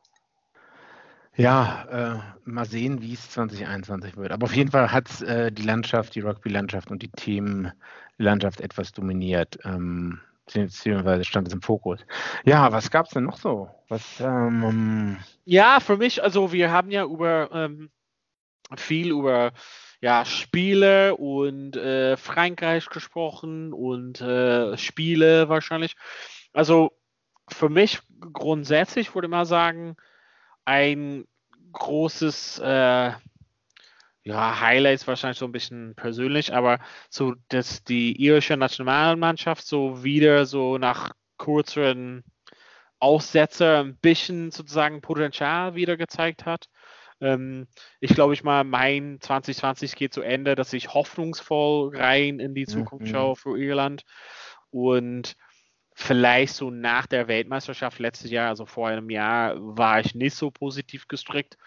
[1.35, 4.31] Ja, äh, mal sehen, wie es 2021 wird.
[4.31, 9.59] Aber auf jeden Fall hat äh, die Landschaft, die Rugby-Landschaft und die Teamlandschaft etwas dominiert.
[9.63, 10.19] Ähm,
[10.51, 11.99] beziehungsweise stand es im Fokus.
[12.43, 13.69] Ja, was gab es denn noch so?
[13.87, 17.91] Was, ähm, Ja, für mich, also wir haben ja über ähm,
[18.75, 19.51] viel über
[20.01, 25.95] ja, Spiele und äh, Frankreich gesprochen und äh, Spiele wahrscheinlich.
[26.53, 26.91] Also
[27.49, 27.99] für mich
[28.33, 29.95] grundsätzlich würde mal sagen,
[30.65, 31.25] ein
[31.71, 33.11] großes äh,
[34.27, 36.79] ja, Highlights wahrscheinlich so ein bisschen persönlich, aber
[37.09, 42.23] so, dass die irische Nationalmannschaft so wieder so nach kürzeren
[42.99, 46.67] Aussetzer ein bisschen sozusagen Potenzial wieder gezeigt hat.
[47.21, 47.67] Ähm,
[47.99, 52.67] ich glaube, ich mal, mein 2020 geht zu Ende, dass ich hoffnungsvoll rein in die
[52.67, 53.11] Zukunft Mhm.
[53.11, 54.03] schaue für Irland
[54.69, 55.35] und
[55.93, 60.51] vielleicht so nach der Weltmeisterschaft letztes Jahr, also vor einem Jahr, war ich nicht so
[60.51, 61.57] positiv gestrickt.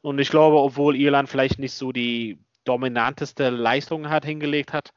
[0.00, 4.94] Und ich glaube, obwohl Irland vielleicht nicht so die dominanteste Leistung hat hingelegt hat,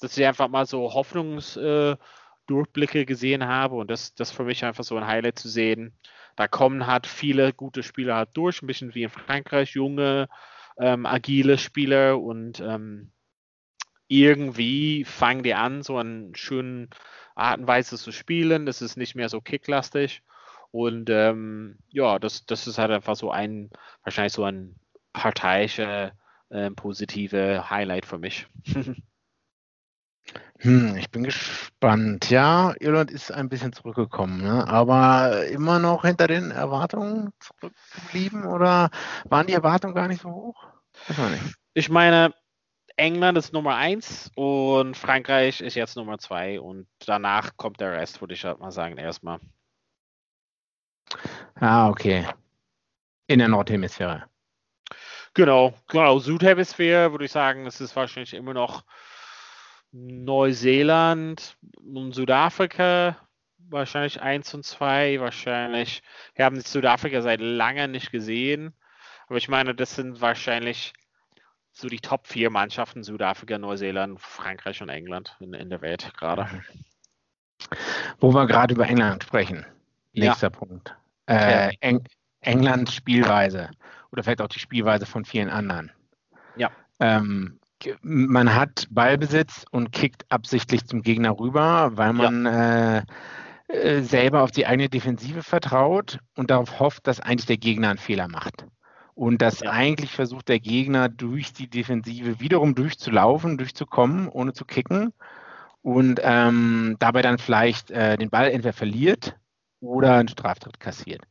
[0.00, 4.84] dass ich einfach mal so Hoffnungsdurchblicke äh, gesehen habe und das, das für mich einfach
[4.84, 5.94] so ein Highlight zu sehen.
[6.36, 10.28] Da kommen halt viele gute Spieler halt durch, ein bisschen wie in Frankreich, junge,
[10.78, 13.10] ähm, agile Spieler und ähm,
[14.08, 16.90] irgendwie fangen die an, so einen schönen
[17.34, 18.66] Art und Weise zu spielen.
[18.66, 20.22] Das ist nicht mehr so kicklastig.
[20.70, 23.70] Und ähm, ja, das, das ist halt einfach so ein,
[24.04, 24.76] wahrscheinlich so ein
[25.12, 26.12] parteiische,
[26.50, 28.46] äh, positive Highlight für mich.
[30.60, 32.30] hm, ich bin gespannt.
[32.30, 34.66] Ja, Irland ist ein bisschen zurückgekommen, ne?
[34.66, 38.90] aber immer noch hinter den Erwartungen zurückgeblieben oder
[39.28, 40.66] waren die Erwartungen gar nicht so hoch?
[41.08, 41.54] Nicht.
[41.74, 42.34] Ich meine,
[42.96, 48.22] England ist Nummer eins und Frankreich ist jetzt Nummer zwei und danach kommt der Rest,
[48.22, 49.38] würde ich halt mal sagen, erstmal.
[51.56, 52.26] Ah, okay.
[53.26, 54.24] In der Nordhemisphäre.
[55.34, 56.18] Genau, genau.
[56.18, 58.84] Südhemisphäre würde ich sagen, das ist wahrscheinlich immer noch
[59.96, 63.16] Neuseeland und Südafrika.
[63.70, 65.18] Wahrscheinlich eins und zwei.
[65.20, 66.02] Wahrscheinlich.
[66.34, 68.74] Wir haben Südafrika seit langem nicht gesehen.
[69.26, 70.92] Aber ich meine, das sind wahrscheinlich
[71.72, 76.46] so die Top vier Mannschaften: Südafrika, Neuseeland, Frankreich und England in, in der Welt gerade.
[78.20, 79.64] Wo wir gerade über England sprechen.
[80.12, 80.26] Ja.
[80.26, 80.94] Nächster Punkt.
[81.24, 82.04] Äh, Eng
[82.40, 83.70] Englands Spielweise
[84.12, 85.90] oder vielleicht auch die Spielweise von vielen anderen.
[86.56, 86.70] Ja.
[87.00, 87.58] Ähm,
[88.02, 93.02] man hat Ballbesitz und kickt absichtlich zum Gegner rüber, weil man äh,
[93.68, 97.98] äh, selber auf die eigene Defensive vertraut und darauf hofft, dass eigentlich der Gegner einen
[97.98, 98.66] Fehler macht.
[99.14, 99.70] Und dass Ja.
[99.70, 105.12] eigentlich versucht der Gegner durch die Defensive wiederum durchzulaufen, durchzukommen, ohne zu kicken
[105.82, 109.36] und ähm, dabei dann vielleicht äh, den Ball entweder verliert
[109.80, 111.22] oder einen Straftritt kassiert.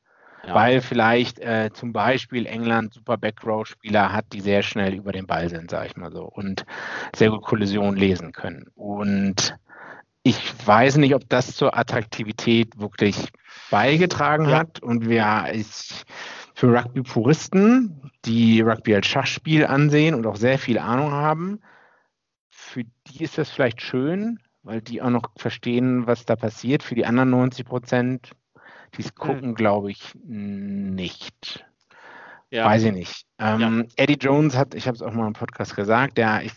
[0.48, 0.54] Ja.
[0.54, 5.50] Weil vielleicht äh, zum Beispiel England super Backrow-Spieler hat, die sehr schnell über den Ball
[5.50, 6.66] sind, sage ich mal so, und
[7.16, 8.68] sehr gut Kollisionen lesen können.
[8.76, 9.56] Und
[10.22, 13.30] ich weiß nicht, ob das zur Attraktivität wirklich
[13.72, 14.60] beigetragen Ja.
[14.60, 14.82] hat.
[14.82, 16.04] Und wir ich,
[16.54, 21.60] für Rugby-Puristen, die Rugby als Schachspiel ansehen und auch sehr viel Ahnung haben,
[22.50, 26.82] für die ist das vielleicht schön, weil die auch noch verstehen, was da passiert.
[26.84, 28.32] Für die anderen 90 Prozent,
[28.98, 31.66] die es gucken, glaube ich nicht.
[32.50, 32.66] ja.
[32.66, 33.26] Weiß ich nicht.
[33.40, 36.54] Ähm, Eddie Jones hat, ich habe es auch mal im Podcast gesagt, der, ich,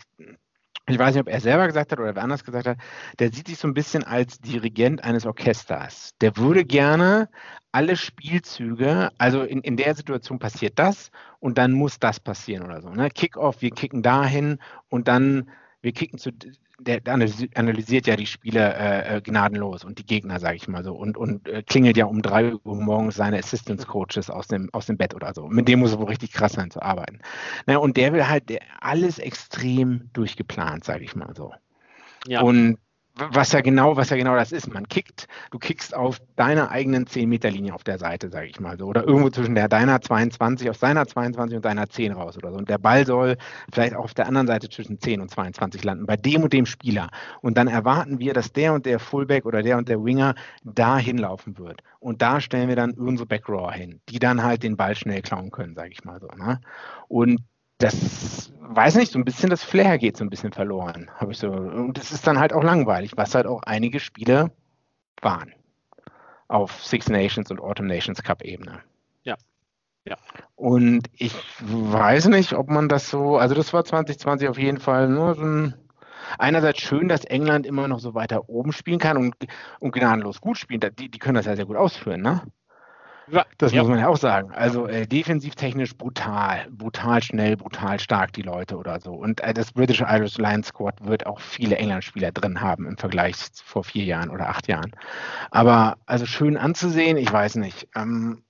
[0.87, 2.77] ich weiß nicht, ob er selber gesagt hat oder wer anders gesagt hat,
[3.19, 6.11] der sieht sich so ein bisschen als Dirigent eines Orchesters.
[6.21, 7.29] Der würde gerne
[7.71, 12.81] alle Spielzüge, also in, in der Situation passiert das und dann muss das passieren oder
[12.81, 12.89] so.
[12.89, 13.09] Ne?
[13.09, 14.57] Kickoff, wir kicken dahin
[14.89, 15.49] und dann,
[15.81, 16.31] wir kicken zu,
[16.79, 20.93] der analysiert ja die Spiele äh, äh, gnadenlos und die Gegner, sage ich mal so,
[20.93, 24.85] und, und äh, klingelt ja um drei Uhr morgens seine Assistance Coaches aus dem, aus
[24.85, 25.47] dem Bett oder so.
[25.47, 27.19] Mit dem muss er wohl richtig krass sein zu arbeiten.
[27.65, 31.53] Na, und der will halt der, alles extrem durchgeplant, sage ich mal so.
[32.25, 32.41] Ja.
[32.41, 32.77] Und
[33.31, 34.71] was ja genau, was ja genau das ist.
[34.73, 38.85] Man kickt, du kickst auf deiner eigenen 10-Meter-Linie auf der Seite, sage ich mal so.
[38.85, 42.57] Oder irgendwo zwischen der deiner 22, auf seiner 22 und deiner 10 raus oder so.
[42.57, 43.37] Und der Ball soll
[43.73, 46.65] vielleicht auch auf der anderen Seite zwischen 10 und 22 landen, bei dem und dem
[46.65, 47.09] Spieler.
[47.41, 50.97] Und dann erwarten wir, dass der und der Fullback oder der und der Winger da
[50.97, 51.81] hinlaufen wird.
[51.99, 55.51] Und da stellen wir dann unsere Backrower hin, die dann halt den Ball schnell klauen
[55.51, 56.27] können, sage ich mal so.
[56.27, 56.59] Ne?
[57.07, 57.41] Und
[57.79, 61.39] das weiß nicht, so ein bisschen das Flair geht so ein bisschen verloren, habe ich
[61.39, 61.49] so.
[61.49, 64.51] Und es ist dann halt auch langweilig, was halt auch einige Spiele
[65.21, 65.53] waren
[66.47, 68.79] auf Six Nations und Autumn Nations Cup Ebene.
[69.23, 69.35] Ja.
[70.05, 70.17] Ja.
[70.55, 75.07] Und ich weiß nicht, ob man das so, also das war 2020 auf jeden Fall
[75.07, 75.73] nur so ein
[76.37, 79.35] einerseits schön, dass England immer noch so weiter oben spielen kann und,
[79.79, 80.81] und gnadenlos gut spielen.
[80.99, 82.43] Die, die können das ja sehr gut ausführen, ne?
[83.57, 83.81] Das ja.
[83.81, 84.51] muss man ja auch sagen.
[84.51, 89.13] Also äh, defensivtechnisch brutal, brutal schnell, brutal stark die Leute oder so.
[89.13, 93.35] Und äh, das British Irish Lions Squad wird auch viele England-Spieler drin haben im Vergleich
[93.63, 94.91] vor vier Jahren oder acht Jahren.
[95.51, 97.87] Aber also schön anzusehen, ich weiß nicht.
[97.95, 98.43] Ähm,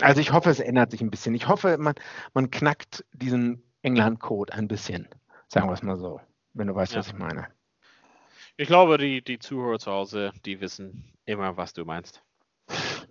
[0.00, 1.34] also ich hoffe, es ändert sich ein bisschen.
[1.34, 1.94] Ich hoffe, man,
[2.34, 5.08] man knackt diesen England-Code ein bisschen,
[5.48, 6.20] sagen wir es mal so,
[6.54, 6.98] wenn du weißt, ja.
[6.98, 7.48] was ich meine.
[8.56, 12.22] Ich glaube, die, die Zuhörer zu Hause, die wissen immer, was du meinst.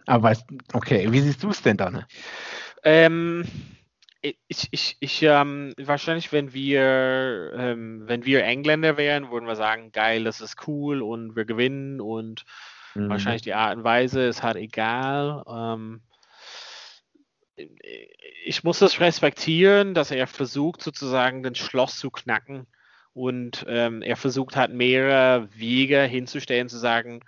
[0.05, 0.33] Aber
[0.73, 2.05] okay, wie siehst du es denn dann?
[2.83, 3.45] Ähm,
[4.21, 9.91] ich, ich, ich, ähm, wahrscheinlich, wenn wir, ähm, wenn wir Engländer wären, würden wir sagen,
[9.91, 12.45] geil, das ist cool und wir gewinnen und
[12.93, 13.09] mhm.
[13.09, 15.43] wahrscheinlich die Art und Weise ist halt egal.
[15.47, 16.01] Ähm,
[18.43, 22.67] ich muss das respektieren, dass er versucht, sozusagen den Schloss zu knacken
[23.13, 27.21] und ähm, er versucht hat, mehrere Wege hinzustellen, zu sagen,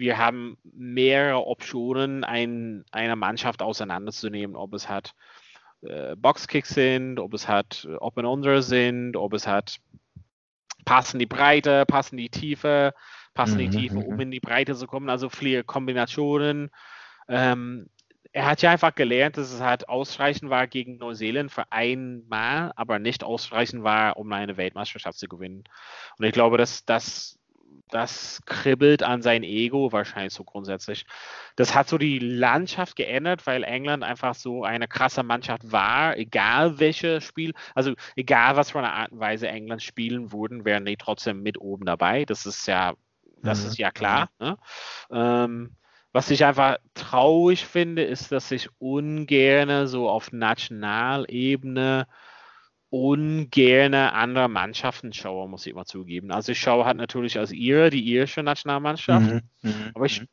[0.00, 5.14] wir haben mehrere Optionen, ein, eine Mannschaft auseinanderzunehmen, ob es hat
[5.82, 9.78] äh, Boxkicks sind, ob es hat äh, Open Under sind, ob es hat
[10.86, 12.94] passen die Breite, passen die Tiefe,
[13.34, 14.20] passen mhm, die Tiefe, um mhm.
[14.20, 16.70] in die Breite zu kommen, also viele Kombinationen.
[17.28, 17.90] Ähm,
[18.32, 22.98] er hat ja einfach gelernt, dass es halt ausreichend war gegen Neuseeland für einmal, aber
[22.98, 25.64] nicht ausreichend war, um eine Weltmeisterschaft zu gewinnen.
[26.16, 27.39] Und ich glaube, dass das
[27.90, 31.06] das kribbelt an sein Ego wahrscheinlich so grundsätzlich.
[31.56, 36.78] Das hat so die Landschaft geändert, weil England einfach so eine krasse Mannschaft war, egal
[36.78, 40.96] welches Spiel, also egal was für eine Art und Weise England spielen würden, wären die
[40.96, 42.24] trotzdem mit oben dabei.
[42.24, 42.94] Das ist ja,
[43.42, 43.66] das mhm.
[43.68, 44.28] ist ja klar.
[44.38, 44.56] Ne?
[45.10, 45.76] Ähm,
[46.12, 52.08] was ich einfach traurig finde, ist, dass ich ungern so auf Nationalebene
[52.90, 56.32] ungerne andere Mannschaften schaue, muss ich immer zugeben.
[56.32, 60.26] Also ich schaue halt natürlich als ihre, die irische Nationalmannschaft, mhm, mhm, aber ich mhm.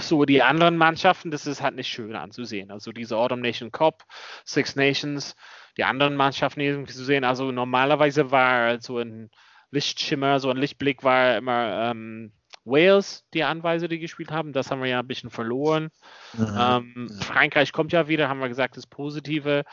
[0.00, 2.70] so die anderen Mannschaften, das ist halt nicht schön anzusehen.
[2.70, 4.04] Also diese Autumn Nation Cup,
[4.44, 5.34] Six Nations,
[5.76, 7.24] die anderen Mannschaften irgendwie zu sehen.
[7.24, 9.30] Also normalerweise war so ein
[9.72, 12.32] Lichtschimmer, so ein Lichtblick war immer ähm,
[12.64, 14.52] Wales, die Anweise, die gespielt haben.
[14.52, 15.90] Das haben wir ja ein bisschen verloren.
[16.34, 16.56] Mhm.
[16.56, 19.64] Ähm, Frankreich kommt ja wieder, haben wir gesagt, das Positive.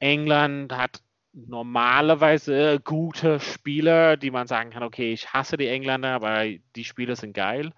[0.00, 1.00] England hat
[1.36, 7.14] normalerweise gute Spieler, die man sagen kann, okay, ich hasse die Engländer, aber die Spieler
[7.14, 7.72] sind geil.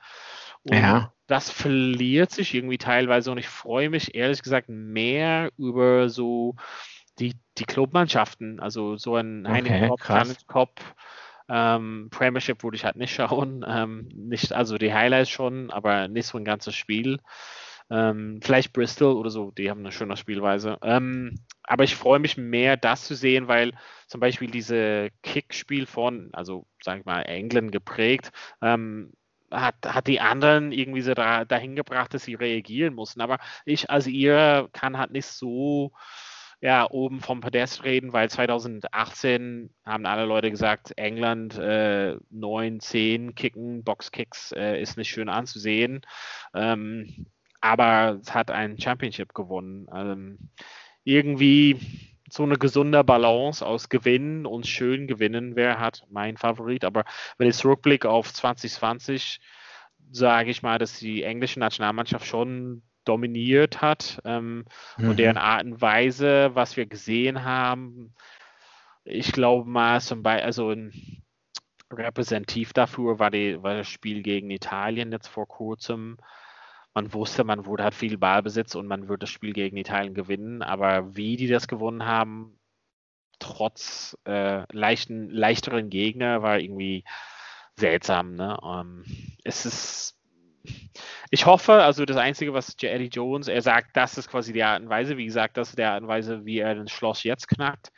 [0.62, 1.12] Und ja.
[1.26, 6.54] das verliert sich irgendwie teilweise und ich freue mich ehrlich gesagt mehr über so
[7.18, 10.80] die, die Clubmannschaften, also so ein okay, Cup, Cup
[11.48, 16.26] ähm, Premiership würde ich halt nicht schauen, ähm, nicht, also die Highlights schon, aber nicht
[16.26, 17.18] so ein ganzes Spiel.
[17.90, 20.78] Ähm, vielleicht Bristol oder so, die haben eine schöne Spielweise.
[20.82, 23.72] Ähm, aber ich freue mich mehr, das zu sehen, weil
[24.06, 28.30] zum Beispiel diese Kickspiel von, also sage ich mal, England geprägt,
[28.62, 29.12] ähm,
[29.50, 33.20] hat, hat die anderen irgendwie so da, dahin gebracht, dass sie reagieren mussten.
[33.20, 35.92] Aber ich als ihr kann halt nicht so
[36.60, 43.34] ja, oben vom Podest reden, weil 2018 haben alle Leute gesagt, England äh, 9, 10
[43.36, 46.04] Kicken, Boxkicks äh, ist nicht schön anzusehen.
[46.54, 47.26] Ähm,
[47.60, 49.88] aber es hat ein Championship gewonnen.
[49.92, 50.38] Ähm,
[51.04, 51.78] irgendwie
[52.30, 56.84] so eine gesunde Balance aus Gewinnen und schön gewinnen wäre hat mein Favorit.
[56.84, 57.04] Aber
[57.38, 59.40] wenn ich zurückblicke auf 2020,
[60.10, 64.66] sage ich mal, dass die englische Nationalmannschaft schon dominiert hat ähm,
[64.98, 65.10] mhm.
[65.10, 68.14] und deren Art und Weise, was wir gesehen haben,
[69.04, 71.22] ich glaube mal zum Beispiel, also ein
[71.90, 76.18] repräsentativ dafür war, die, war das Spiel gegen Italien jetzt vor kurzem
[76.98, 80.62] man wusste, man wurde, hat viel Ballbesitz und man wird das Spiel gegen Italien gewinnen,
[80.62, 82.58] aber wie die das gewonnen haben,
[83.38, 87.04] trotz äh, leichten, leichteren Gegner war irgendwie
[87.76, 88.34] seltsam.
[88.34, 88.58] Ne?
[88.64, 89.04] Ähm,
[89.44, 90.16] es ist
[91.30, 94.82] ich hoffe, also das Einzige, was Eddie Jones, er sagt, das ist quasi die Art
[94.82, 97.46] und Weise, wie gesagt, das ist die Art und Weise, wie er das Schloss jetzt
[97.48, 97.92] knackt.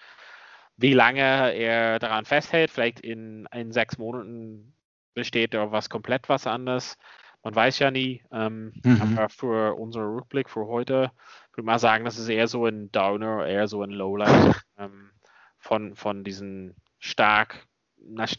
[0.77, 4.75] Wie lange er daran festhält, vielleicht in, in sechs Monaten
[5.15, 6.99] besteht da was komplett was anderes.
[7.43, 8.23] Man weiß ja nie.
[8.33, 9.01] Ähm, mhm.
[9.01, 11.11] Aber für unseren Rückblick für heute
[11.53, 15.11] würde ich mal sagen, das ist eher so ein Downer, eher so ein Lowlight ähm,
[15.59, 17.67] von, von diesen stark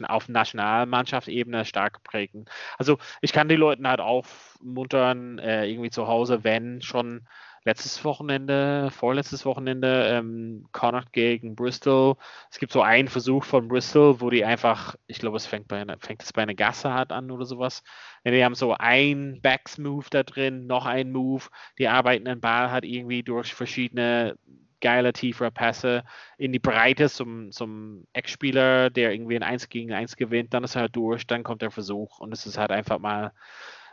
[0.08, 2.46] auf Nationalmannschaftsebene stark prägen.
[2.78, 7.26] Also ich kann die Leute halt aufmuntern, äh, irgendwie zu Hause, wenn schon
[7.64, 12.16] letztes Wochenende, vorletztes Wochenende, ähm, Connacht gegen Bristol.
[12.50, 15.84] Es gibt so einen Versuch von Bristol, wo die einfach, ich glaube, es fängt, bei,
[16.00, 17.82] fängt es bei einer Gasse halt an oder sowas.
[18.24, 21.44] Ja, die haben so ein Backs-Move da drin, noch ein Move.
[21.78, 24.36] Die arbeiten den Ball halt irgendwie durch verschiedene
[24.80, 26.04] geile, tiefere Pässe
[26.36, 30.74] in die Breite zum, zum Ex-Spieler, der irgendwie ein 1 gegen 1 gewinnt, dann ist
[30.74, 33.32] er halt durch, dann kommt der Versuch und es ist halt einfach mal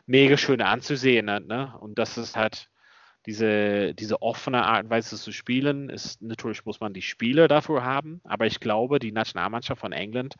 [0.07, 1.27] mega schön anzusehen.
[1.27, 1.73] Ne?
[1.79, 2.69] Und das ist halt
[3.25, 7.83] diese, diese offene Art und Weise zu spielen, ist natürlich muss man die Spieler dafür
[7.83, 10.35] haben, aber ich glaube, die Nationalmannschaft von England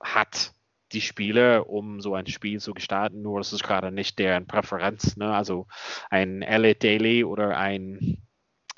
[0.00, 0.52] hat
[0.92, 5.16] die Spieler, um so ein Spiel zu gestalten, nur es ist gerade nicht deren Präferenz.
[5.16, 5.34] Ne?
[5.34, 5.66] Also
[6.08, 8.22] ein Elliot Daly oder ein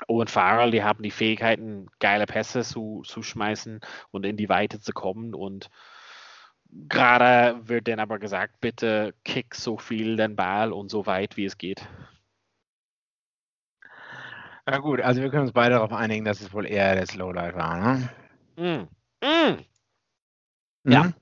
[0.07, 4.79] Owen Farrell, die haben die Fähigkeiten, geile Pässe zu, zu schmeißen und in die Weite
[4.79, 5.33] zu kommen.
[5.33, 5.69] Und
[6.69, 11.45] gerade wird dann aber gesagt, bitte kick so viel den Ball und so weit, wie
[11.45, 11.87] es geht.
[14.65, 17.55] Na gut, also wir können uns beide darauf einigen, dass es wohl eher der Slowlight
[17.55, 18.09] war, ne?
[18.55, 19.25] Mm.
[19.25, 19.65] Mm.
[20.91, 21.03] Ja.
[21.03, 21.13] Mhm.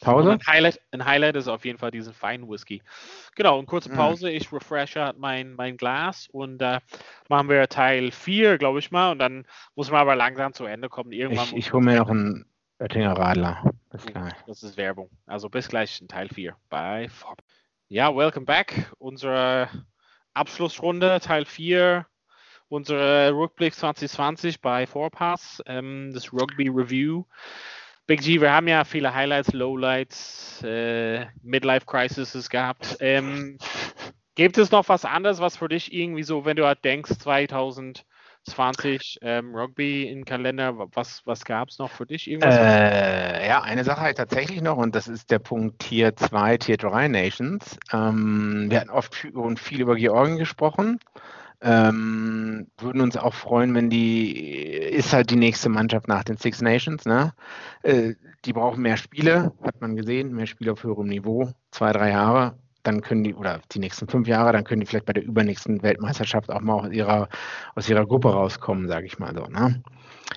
[0.00, 0.32] Pause?
[0.32, 2.82] Ein Highlight, ein Highlight ist auf jeden Fall diesen feinen Whisky.
[3.36, 3.96] Genau, eine kurze mhm.
[3.96, 4.30] Pause.
[4.30, 6.80] Ich refreshe mein, mein Glas und äh,
[7.28, 9.12] machen wir Teil 4, glaube ich mal.
[9.12, 11.12] Und dann muss man aber langsam zu Ende kommen.
[11.12, 12.44] Irgendwann ich ich hole mir noch einen
[12.80, 13.62] Oettinger Radler.
[13.90, 14.32] Bis gleich.
[14.46, 15.10] Das ist Werbung.
[15.26, 17.38] Also bis gleich in Teil 4 bei Fob.
[17.88, 18.92] Ja, welcome back.
[18.98, 19.68] Unsere
[20.34, 22.04] Abschlussrunde, Teil 4.
[22.74, 27.22] Unsere Rückblick 2020 bei Vorpass, ähm, das Rugby Review.
[28.08, 32.96] Big G, wir haben ja viele Highlights, Lowlights, äh, Midlife Crises gehabt.
[32.98, 33.58] Ähm,
[34.34, 39.20] gibt es noch was anderes, was für dich irgendwie so, wenn du halt denkst, 2020
[39.22, 42.28] ähm, Rugby im Kalender, was, was gab es noch für dich?
[42.28, 46.76] Äh, ja, eine Sache halt tatsächlich noch und das ist der Punkt Tier 2, Tier
[46.76, 47.78] 3 Nations.
[47.92, 50.98] Ähm, wir hatten oft und viel über Georgien gesprochen.
[51.66, 56.60] Ähm, würden uns auch freuen, wenn die, ist halt die nächste Mannschaft nach den Six
[56.60, 57.32] Nations, ne?
[57.82, 62.10] Äh, die brauchen mehr Spiele, hat man gesehen, mehr Spiele auf höherem Niveau, zwei, drei
[62.10, 65.24] Jahre, dann können die, oder die nächsten fünf Jahre, dann können die vielleicht bei der
[65.24, 67.30] übernächsten Weltmeisterschaft auch mal aus ihrer,
[67.74, 69.82] aus ihrer Gruppe rauskommen, sage ich mal so, ne?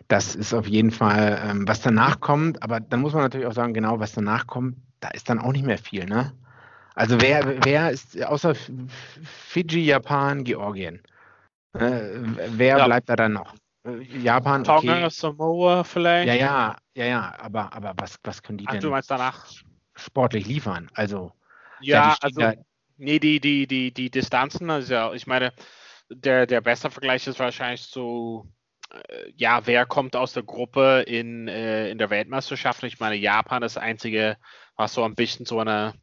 [0.07, 3.53] Das ist auf jeden Fall, ähm, was danach kommt, aber dann muss man natürlich auch
[3.53, 6.31] sagen, genau, was danach kommt, da ist dann auch nicht mehr viel, ne?
[6.95, 8.55] Also wer, wer ist außer
[9.23, 11.01] Fiji, Japan, Georgien?
[11.79, 12.19] Äh,
[12.57, 12.85] wer ja.
[12.85, 13.53] bleibt da dann noch?
[13.85, 14.87] Äh, Japan, okay.
[14.87, 16.27] Tonga, Samoa vielleicht?
[16.27, 19.45] Ja, ja, ja, ja, aber, aber was, was können die Ach, denn du meinst danach?
[19.99, 20.89] sportlich liefern?
[20.93, 21.31] Also,
[21.79, 22.51] ja, ja also,
[22.97, 25.53] nee, die, die, die, die Distanzen, also ich meine,
[26.09, 28.47] der, der beste Vergleich ist wahrscheinlich so,
[28.91, 32.83] äh, ja, wer kommt aus der Gruppe in, äh, in der Weltmeisterschaft?
[32.83, 34.37] Ich meine, Japan ist das einzige,
[34.75, 35.93] was so ein bisschen so eine,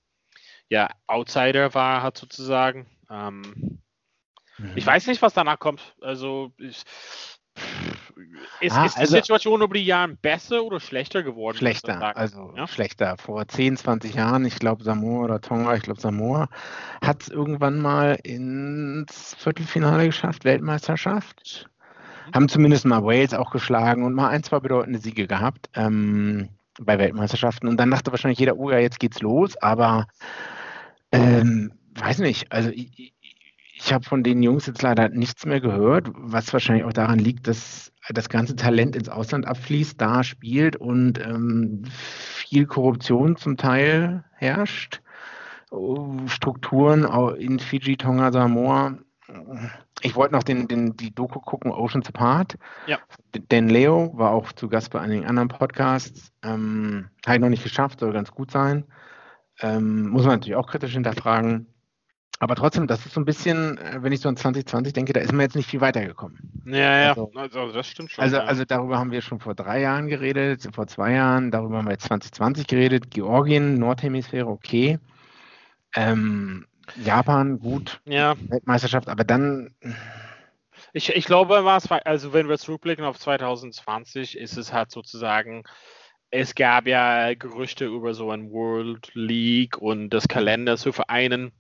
[0.69, 2.87] ja, Outsider war, hat sozusagen.
[3.11, 3.83] Ähm,
[4.65, 4.73] Mhm.
[4.77, 5.95] Ich weiß nicht, was danach kommt.
[6.01, 6.85] Also ich,
[8.61, 11.57] ist, ah, ist, die also, Situation über die Jahre besser oder schlechter geworden?
[11.57, 12.67] Schlechter, also ja?
[12.67, 13.17] schlechter.
[13.19, 16.49] Vor 10, 20 Jahren, ich glaube Samoa oder Tonga, ich glaube Samoa,
[17.05, 21.69] hat es irgendwann mal ins Viertelfinale geschafft, Weltmeisterschaft.
[22.27, 22.35] Mhm.
[22.35, 26.49] Haben zumindest mal Wales auch geschlagen und mal ein, zwei bedeutende Siege gehabt ähm,
[26.81, 27.69] bei Weltmeisterschaften.
[27.69, 30.09] Und dann dachte wahrscheinlich jeder, oh ja, jetzt geht's los, aber
[31.13, 33.15] ähm, weiß nicht, also ich,
[33.85, 37.47] ich habe von den Jungs jetzt leider nichts mehr gehört, was wahrscheinlich auch daran liegt,
[37.47, 44.25] dass das ganze Talent ins Ausland abfließt, da spielt und ähm, viel Korruption zum Teil
[44.37, 45.03] herrscht.
[46.27, 47.05] Strukturen
[47.37, 48.97] in Fiji, Tonga, Samoa.
[50.01, 52.57] Ich wollte noch den, den, die Doku gucken, Oceans Apart.
[52.87, 52.99] Ja.
[53.49, 56.33] Dan Leo war auch zu Gast bei einigen anderen Podcasts.
[56.43, 58.85] Ähm, Habe ich noch nicht geschafft, soll ganz gut sein.
[59.61, 61.74] Ähm, muss man natürlich auch kritisch hinterfragen.
[62.41, 65.21] Aber trotzdem, das ist so ein bisschen, äh, wenn ich so an 2020 denke, da
[65.21, 66.65] ist man jetzt nicht viel weitergekommen.
[66.67, 68.23] Ja, ja, also, also das stimmt schon.
[68.23, 68.45] Also, ja.
[68.45, 71.93] also darüber haben wir schon vor drei Jahren geredet, vor zwei Jahren, darüber haben wir
[71.93, 73.11] jetzt 2020 geredet.
[73.11, 74.99] Georgien, Nordhemisphäre, okay.
[75.95, 76.67] Ähm,
[77.03, 78.01] Japan, gut.
[78.05, 78.35] Ja.
[78.49, 79.75] Weltmeisterschaft, aber dann.
[80.93, 81.63] Ich, ich glaube,
[82.05, 85.65] also wenn wir zurückblicken auf 2020, ist es halt sozusagen,
[86.31, 91.53] es gab ja Gerüchte über so ein World League und das Kalender zu vereinen.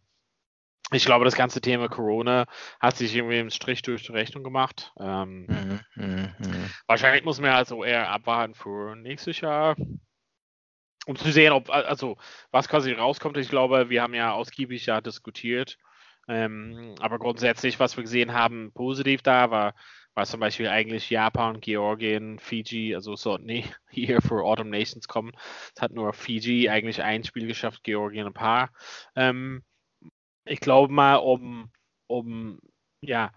[0.95, 2.47] Ich glaube, das ganze Thema Corona
[2.79, 4.93] hat sich irgendwie im Strich durch die Rechnung gemacht.
[5.01, 6.71] Ähm, mhm, mh, mh.
[6.87, 9.75] Wahrscheinlich muss man also eher abwarten für nächstes Jahr,
[11.07, 12.17] um zu sehen, ob, also
[12.53, 13.37] was quasi rauskommt.
[13.39, 15.79] Ich glaube, wir haben ja ausgiebig ja diskutiert.
[16.29, 19.75] Ähm, aber grundsätzlich, was wir gesehen haben, positiv da war,
[20.15, 25.33] war zum Beispiel eigentlich Japan, Georgien, Fiji, also sollten nie hier für Autumn Nations kommen.
[25.75, 28.71] Es hat nur Fiji eigentlich ein Spiel geschafft, Georgien ein paar.
[29.17, 29.65] Ähm,
[30.45, 31.71] ich glaube mal, um,
[32.07, 32.59] um
[33.01, 33.33] ja,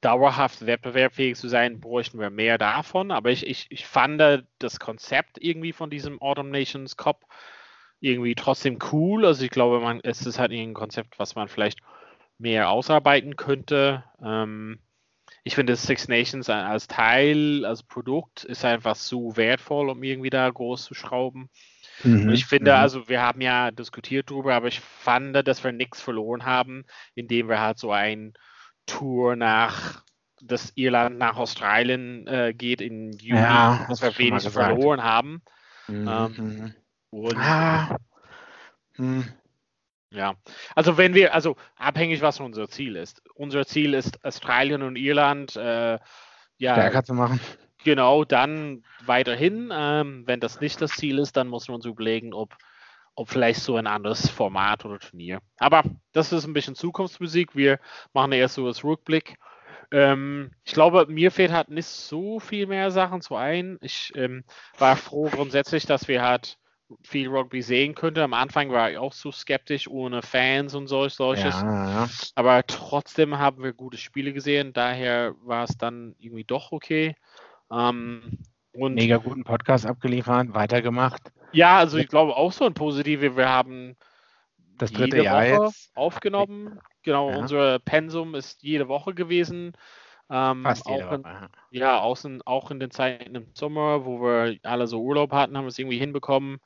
[0.00, 3.10] dauerhaft wettbewerbsfähig zu sein, bräuchten wir mehr davon.
[3.10, 4.20] Aber ich, ich, ich fand
[4.58, 7.26] das Konzept irgendwie von diesem Autumn Nations Cup
[8.00, 9.26] irgendwie trotzdem cool.
[9.26, 11.80] Also ich glaube, man, es ist halt ein Konzept, was man vielleicht
[12.38, 14.04] mehr ausarbeiten könnte.
[14.24, 14.78] Ähm,
[15.44, 20.48] ich finde Six Nations als Teil, als Produkt ist einfach so wertvoll, um irgendwie da
[20.48, 21.50] groß zu schrauben.
[22.02, 22.78] Mhm, ich finde, mhm.
[22.78, 26.84] also wir haben ja diskutiert darüber, aber ich fand, dass wir nichts verloren haben,
[27.14, 28.34] indem wir halt so ein
[28.86, 30.02] Tour nach
[30.42, 35.42] das Irland nach Australien äh, geht in Juni, ja, dass wir wenig verloren haben.
[35.86, 36.08] Mhm.
[36.08, 36.74] Ähm, mhm.
[37.10, 37.96] und, ah.
[38.96, 39.24] Hm.
[40.12, 40.34] Ja,
[40.74, 43.22] also wenn wir, also abhängig, was unser Ziel ist.
[43.34, 45.98] Unser Ziel ist Australien und Irland äh,
[46.56, 47.40] ja, stärker zu machen.
[47.84, 49.70] Genau, dann weiterhin.
[49.72, 52.56] Ähm, wenn das nicht das Ziel ist, dann muss man uns überlegen, ob,
[53.14, 55.40] ob vielleicht so ein anderes Format oder Turnier.
[55.58, 57.56] Aber das ist ein bisschen Zukunftsmusik.
[57.56, 57.78] Wir
[58.12, 59.36] machen erst so das Rückblick.
[59.92, 63.78] Ähm, ich glaube, mir fehlt halt nicht so viel mehr Sachen zu ein.
[63.80, 64.44] Ich ähm,
[64.78, 66.58] war froh grundsätzlich, dass wir halt
[67.02, 68.22] viel Rugby sehen könnte.
[68.22, 71.54] Am Anfang war ich auch so skeptisch ohne Fans und solch, solches.
[71.60, 72.08] Ja, ja.
[72.34, 74.72] Aber trotzdem haben wir gute Spiele gesehen.
[74.72, 77.14] Daher war es dann irgendwie doch okay.
[77.72, 78.38] Ähm,
[78.72, 81.32] und Mega guten Podcast abgeliefert, weitergemacht.
[81.52, 83.36] Ja, also ich glaube auch so ein positive.
[83.36, 83.96] Wir haben
[84.78, 86.80] das dritte Jahr Woche jetzt aufgenommen.
[87.02, 87.36] Genau, ja.
[87.36, 89.72] unser Pensum ist jede Woche gewesen.
[90.30, 91.48] Ähm, Fast jede auch in, Woche.
[91.70, 95.64] Ja, außen, auch in den Zeiten im Sommer, wo wir alle so Urlaub hatten, haben
[95.64, 96.58] wir es irgendwie hinbekommen.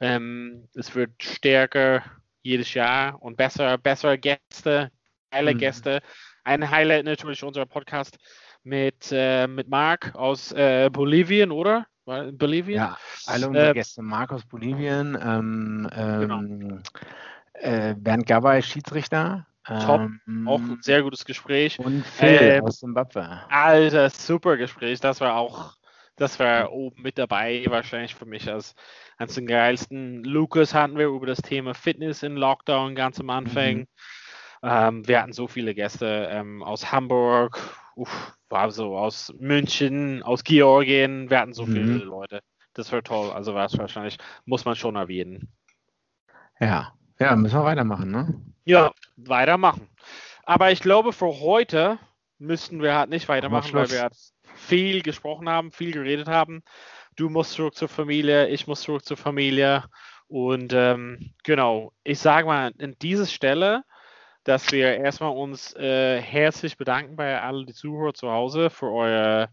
[0.00, 2.02] Ähm, es wird stärker
[2.42, 4.90] jedes Jahr und besser, bessere Gäste,
[5.30, 5.58] geile mhm.
[5.58, 6.00] Gäste.
[6.44, 8.18] Ein Highlight natürlich unser Podcast
[8.64, 11.86] mit, äh, mit Marc aus äh, Bolivien, oder?
[12.04, 12.78] Bolivien?
[12.78, 14.02] Ja, alle unsere äh, Gäste.
[14.02, 16.38] Marc aus Bolivien, ähm, genau.
[16.38, 16.82] ähm,
[17.54, 19.46] äh, Bernd Gabay, Schiedsrichter.
[19.64, 21.78] Top, ähm, auch ein sehr gutes Gespräch.
[21.78, 23.42] Und Phil äh, aus Zimbabwe.
[23.48, 24.98] Alter, super Gespräch.
[24.98, 25.76] Das war auch,
[26.16, 28.74] das war oben mit dabei, wahrscheinlich für mich als
[29.18, 30.24] eines der geilsten.
[30.24, 33.76] Lukas hatten wir über das Thema Fitness in Lockdown ganz am Anfang.
[33.76, 33.86] Mhm.
[34.62, 37.58] Ähm, wir hatten so viele Gäste ähm, aus Hamburg,
[37.96, 41.30] uff, war so aus München, aus Georgien.
[41.30, 41.72] Wir hatten so mhm.
[41.72, 42.42] viele Leute.
[42.74, 43.30] Das war toll.
[43.32, 45.52] Also war es wahrscheinlich, muss man schon erwähnen.
[46.60, 48.40] Ja, ja, müssen wir weitermachen, ne?
[48.64, 49.88] Ja, weitermachen.
[50.44, 51.98] Aber ich glaube, für heute
[52.38, 54.16] müssten wir halt nicht weitermachen, weil wir halt
[54.54, 56.62] viel gesprochen haben, viel geredet haben.
[57.16, 59.84] Du musst zurück zur Familie, ich muss zurück zur Familie.
[60.28, 63.84] Und ähm, genau, ich sage mal, an dieser Stelle
[64.44, 69.48] dass wir erstmal uns äh, herzlich bedanken bei allen die Zuhörer zu Hause für euer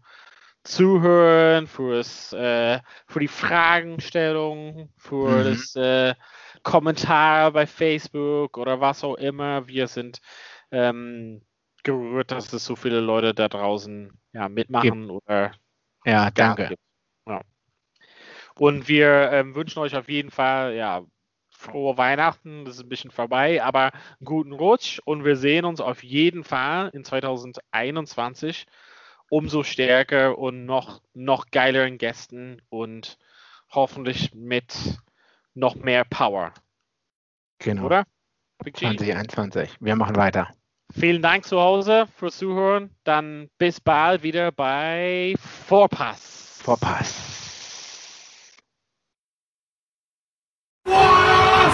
[0.62, 5.44] Zuhören, fürs, äh, für die Fragenstellung, für mhm.
[5.44, 6.14] das äh,
[6.62, 9.66] Kommentar bei Facebook oder was auch immer.
[9.68, 10.20] Wir sind
[10.70, 11.42] ähm,
[11.82, 15.10] gerührt, dass es so viele Leute da draußen ja, mitmachen Gibt.
[15.10, 15.52] oder
[16.04, 16.76] ja, danke.
[17.26, 17.40] Ja.
[18.56, 21.02] Und wir ähm, wünschen euch auf jeden Fall ja
[21.60, 23.92] frohe Weihnachten, das ist ein bisschen vorbei, aber
[24.24, 28.66] guten Rutsch und wir sehen uns auf jeden Fall in 2021
[29.28, 33.18] umso stärker und noch, noch geileren Gästen und
[33.70, 34.74] hoffentlich mit
[35.54, 36.52] noch mehr Power.
[37.58, 37.84] Genau.
[37.84, 38.04] Oder?
[38.64, 39.76] 2021.
[39.80, 40.48] Wir machen weiter.
[40.98, 42.90] Vielen Dank zu Hause fürs Zuhören.
[43.04, 46.60] Dann bis bald wieder bei Vorpass.
[46.62, 47.39] Vorpass.